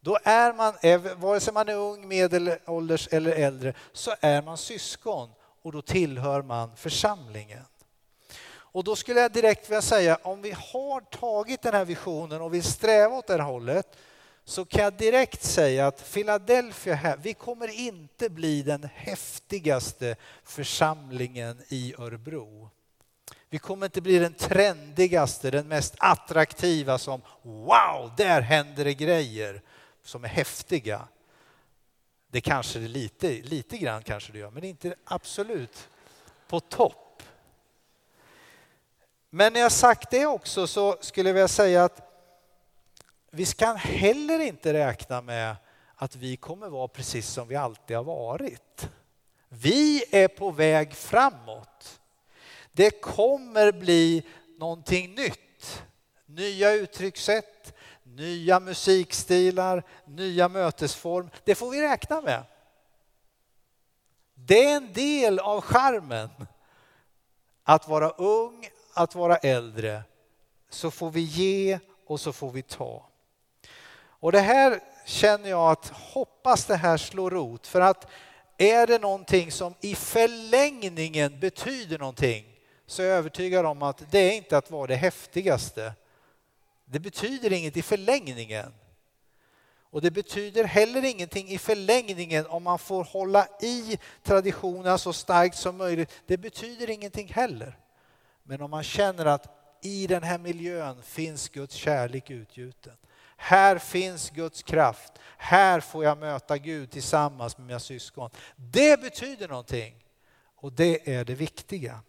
Då 0.00 0.18
är 0.24 0.52
man, 0.52 0.74
vare 1.16 1.40
sig 1.40 1.54
man 1.54 1.68
är 1.68 1.74
ung, 1.74 2.08
medelålders 2.08 3.08
eller 3.10 3.32
äldre, 3.32 3.74
så 3.92 4.14
är 4.20 4.42
man 4.42 4.58
syskon 4.58 5.30
och 5.62 5.72
då 5.72 5.82
tillhör 5.82 6.42
man 6.42 6.76
församlingen. 6.76 7.64
Och 8.54 8.84
då 8.84 8.96
skulle 8.96 9.20
jag 9.20 9.32
direkt 9.32 9.70
vilja 9.70 9.82
säga, 9.82 10.18
om 10.22 10.42
vi 10.42 10.50
har 10.50 11.00
tagit 11.00 11.62
den 11.62 11.74
här 11.74 11.84
visionen 11.84 12.40
och 12.40 12.54
vill 12.54 12.64
sträva 12.64 13.16
åt 13.16 13.26
det 13.26 13.32
här 13.32 13.40
hållet, 13.40 13.96
så 14.44 14.64
kan 14.64 14.82
jag 14.82 14.92
direkt 14.92 15.44
säga 15.44 15.86
att 15.86 16.12
Philadelphia 16.12 16.94
här, 16.94 17.16
vi 17.22 17.34
kommer 17.34 17.68
inte 17.68 18.30
bli 18.30 18.62
den 18.62 18.88
häftigaste 18.94 20.16
församlingen 20.44 21.62
i 21.68 21.94
Örebro. 21.98 22.70
Vi 23.50 23.58
kommer 23.58 23.86
inte 23.86 24.00
bli 24.00 24.18
den 24.18 24.34
trendigaste, 24.34 25.50
den 25.50 25.68
mest 25.68 25.94
attraktiva 25.98 26.98
som 26.98 27.22
wow, 27.42 28.12
där 28.16 28.40
händer 28.40 28.84
det 28.84 28.94
grejer 28.94 29.62
som 30.02 30.24
är 30.24 30.28
häftiga. 30.28 31.08
Det 32.30 32.40
kanske 32.40 32.78
det 32.78 32.88
lite, 32.88 33.28
lite 33.28 33.78
grann 33.78 34.02
kanske 34.02 34.32
det 34.32 34.38
gör, 34.38 34.50
men 34.50 34.64
inte 34.64 34.94
absolut 35.04 35.88
på 36.48 36.60
topp. 36.60 37.22
Men 39.30 39.52
när 39.52 39.60
jag 39.60 39.72
sagt 39.72 40.10
det 40.10 40.26
också 40.26 40.66
så 40.66 40.96
skulle 41.00 41.28
jag 41.28 41.34
vilja 41.34 41.48
säga 41.48 41.84
att 41.84 42.11
vi 43.34 43.46
ska 43.46 43.72
heller 43.72 44.38
inte 44.38 44.72
räkna 44.72 45.20
med 45.20 45.56
att 45.94 46.16
vi 46.16 46.36
kommer 46.36 46.68
vara 46.68 46.88
precis 46.88 47.28
som 47.28 47.48
vi 47.48 47.56
alltid 47.56 47.96
har 47.96 48.04
varit. 48.04 48.88
Vi 49.48 50.04
är 50.10 50.28
på 50.28 50.50
väg 50.50 50.94
framåt. 50.94 52.00
Det 52.72 52.90
kommer 52.90 53.72
bli 53.72 54.26
någonting 54.58 55.14
nytt. 55.14 55.82
Nya 56.26 56.72
uttryckssätt, 56.72 57.74
nya 58.02 58.60
musikstilar, 58.60 59.82
nya 60.04 60.48
mötesform. 60.48 61.30
Det 61.44 61.54
får 61.54 61.70
vi 61.70 61.82
räkna 61.82 62.20
med. 62.20 62.44
Det 64.34 64.64
är 64.64 64.76
en 64.76 64.92
del 64.92 65.38
av 65.38 65.60
charmen. 65.60 66.30
Att 67.62 67.88
vara 67.88 68.10
ung, 68.10 68.68
att 68.94 69.14
vara 69.14 69.36
äldre. 69.36 70.02
Så 70.70 70.90
får 70.90 71.10
vi 71.10 71.20
ge 71.20 71.78
och 72.06 72.20
så 72.20 72.32
får 72.32 72.50
vi 72.50 72.62
ta. 72.62 73.11
Och 74.22 74.32
det 74.32 74.40
här 74.40 74.80
känner 75.04 75.50
jag 75.50 75.70
att 75.70 75.88
hoppas 75.88 76.64
det 76.64 76.76
här 76.76 76.96
slår 76.96 77.30
rot 77.30 77.66
för 77.66 77.80
att 77.80 78.10
är 78.58 78.86
det 78.86 78.98
någonting 78.98 79.52
som 79.52 79.74
i 79.80 79.94
förlängningen 79.94 81.40
betyder 81.40 81.98
någonting 81.98 82.44
så 82.86 83.02
är 83.02 83.06
jag 83.06 83.18
övertygad 83.18 83.66
om 83.66 83.82
att 83.82 84.02
det 84.10 84.18
är 84.18 84.32
inte 84.32 84.56
att 84.56 84.70
vara 84.70 84.86
det 84.86 84.94
häftigaste. 84.94 85.92
Det 86.84 86.98
betyder 86.98 87.52
inget 87.52 87.76
i 87.76 87.82
förlängningen. 87.82 88.74
Och 89.90 90.00
det 90.00 90.10
betyder 90.10 90.64
heller 90.64 91.04
ingenting 91.04 91.48
i 91.48 91.58
förlängningen 91.58 92.46
om 92.46 92.62
man 92.62 92.78
får 92.78 93.04
hålla 93.04 93.46
i 93.60 93.98
traditionerna 94.22 94.98
så 94.98 95.12
starkt 95.12 95.56
som 95.56 95.76
möjligt. 95.76 96.12
Det 96.26 96.36
betyder 96.36 96.90
ingenting 96.90 97.28
heller. 97.28 97.78
Men 98.42 98.62
om 98.62 98.70
man 98.70 98.84
känner 98.84 99.26
att 99.26 99.46
i 99.82 100.06
den 100.06 100.22
här 100.22 100.38
miljön 100.38 101.02
finns 101.02 101.48
Guds 101.48 101.74
kärlek 101.74 102.30
utgjuten. 102.30 102.96
Här 103.44 103.78
finns 103.78 104.30
Guds 104.30 104.62
kraft. 104.62 105.12
Här 105.36 105.80
får 105.80 106.04
jag 106.04 106.18
möta 106.18 106.58
Gud 106.58 106.90
tillsammans 106.90 107.58
med 107.58 107.66
mina 107.66 107.80
syskon. 107.80 108.30
Det 108.56 109.00
betyder 109.00 109.48
någonting 109.48 110.04
och 110.56 110.72
det 110.72 111.14
är 111.14 111.24
det 111.24 111.34
viktiga. 111.34 112.00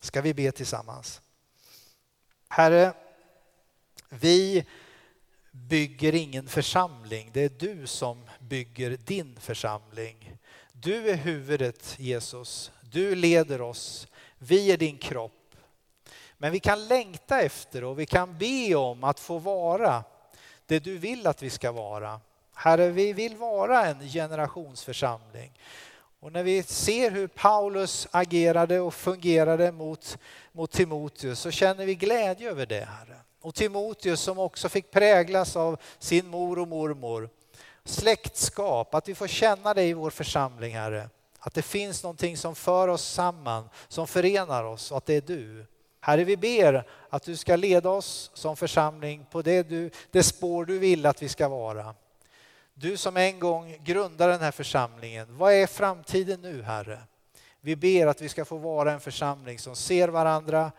Ska 0.00 0.20
vi 0.20 0.34
be 0.34 0.52
tillsammans? 0.52 1.20
Herre, 2.48 2.92
vi 4.08 4.66
bygger 5.50 6.14
ingen 6.14 6.48
församling. 6.48 7.30
Det 7.32 7.40
är 7.40 7.48
du 7.48 7.86
som 7.86 8.30
bygger 8.38 8.96
din 8.96 9.40
församling. 9.40 10.36
Du 10.72 11.10
är 11.10 11.16
huvudet 11.16 11.96
Jesus, 11.98 12.72
du 12.80 13.14
leder 13.14 13.60
oss, 13.60 14.08
vi 14.38 14.72
är 14.72 14.76
din 14.76 14.98
kropp. 14.98 15.39
Men 16.42 16.52
vi 16.52 16.60
kan 16.60 16.86
längta 16.88 17.40
efter 17.40 17.84
och 17.84 17.98
vi 17.98 18.06
kan 18.06 18.38
be 18.38 18.74
om 18.74 19.04
att 19.04 19.20
få 19.20 19.38
vara 19.38 20.04
det 20.66 20.78
du 20.78 20.98
vill 20.98 21.26
att 21.26 21.42
vi 21.42 21.50
ska 21.50 21.72
vara. 21.72 22.20
Herre, 22.54 22.90
vi 22.90 23.12
vill 23.12 23.36
vara 23.36 23.86
en 23.86 24.00
generationsförsamling. 24.00 25.52
Och 26.20 26.32
när 26.32 26.42
vi 26.42 26.62
ser 26.62 27.10
hur 27.10 27.26
Paulus 27.26 28.08
agerade 28.10 28.80
och 28.80 28.94
fungerade 28.94 29.72
mot, 29.72 30.18
mot 30.52 30.70
Timoteus 30.70 31.40
så 31.40 31.50
känner 31.50 31.86
vi 31.86 31.94
glädje 31.94 32.50
över 32.50 32.66
det, 32.66 32.84
Herre. 32.84 33.16
Och 33.40 33.54
Timoteus 33.54 34.20
som 34.20 34.38
också 34.38 34.68
fick 34.68 34.90
präglas 34.90 35.56
av 35.56 35.80
sin 35.98 36.28
mor 36.28 36.58
och 36.58 36.68
mormor. 36.68 37.30
Släktskap, 37.84 38.94
att 38.94 39.08
vi 39.08 39.14
får 39.14 39.26
känna 39.26 39.74
det 39.74 39.82
i 39.82 39.92
vår 39.92 40.10
församling, 40.10 40.74
Herre. 40.74 41.08
Att 41.38 41.54
det 41.54 41.62
finns 41.62 42.02
någonting 42.02 42.36
som 42.36 42.54
för 42.54 42.88
oss 42.88 43.04
samman, 43.04 43.68
som 43.88 44.06
förenar 44.06 44.64
oss 44.64 44.90
och 44.90 44.96
att 44.96 45.06
det 45.06 45.14
är 45.14 45.20
du. 45.20 45.66
Herre, 46.00 46.24
vi 46.24 46.36
ber 46.36 46.84
att 47.10 47.22
du 47.22 47.36
ska 47.36 47.56
leda 47.56 47.90
oss 47.90 48.30
som 48.34 48.56
församling 48.56 49.26
på 49.30 49.42
det, 49.42 49.62
du, 49.62 49.90
det 50.10 50.22
spår 50.22 50.64
du 50.64 50.78
vill 50.78 51.06
att 51.06 51.22
vi 51.22 51.28
ska 51.28 51.48
vara. 51.48 51.94
Du 52.74 52.96
som 52.96 53.16
en 53.16 53.40
gång 53.40 53.76
grundade 53.84 54.32
den 54.32 54.40
här 54.40 54.50
församlingen, 54.50 55.36
vad 55.36 55.52
är 55.52 55.66
framtiden 55.66 56.40
nu 56.40 56.62
Herre? 56.62 56.98
Vi 57.60 57.76
ber 57.76 58.06
att 58.06 58.20
vi 58.20 58.28
ska 58.28 58.44
få 58.44 58.56
vara 58.56 58.92
en 58.92 59.00
församling 59.00 59.58
som 59.58 59.76
ser 59.76 60.08
varandra, 60.08 60.72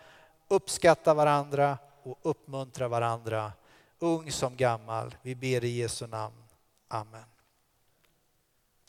uppskattar 0.47 1.15
varandra 1.15 1.77
och 2.03 2.19
uppmuntrar 2.21 2.88
varandra, 2.88 3.51
ung 3.99 4.31
som 4.31 4.55
gammal. 4.55 5.15
Vi 5.21 5.36
ber 5.36 5.63
i 5.63 5.69
Jesu 5.69 6.07
namn. 6.07 6.43
Amen. 6.88 7.31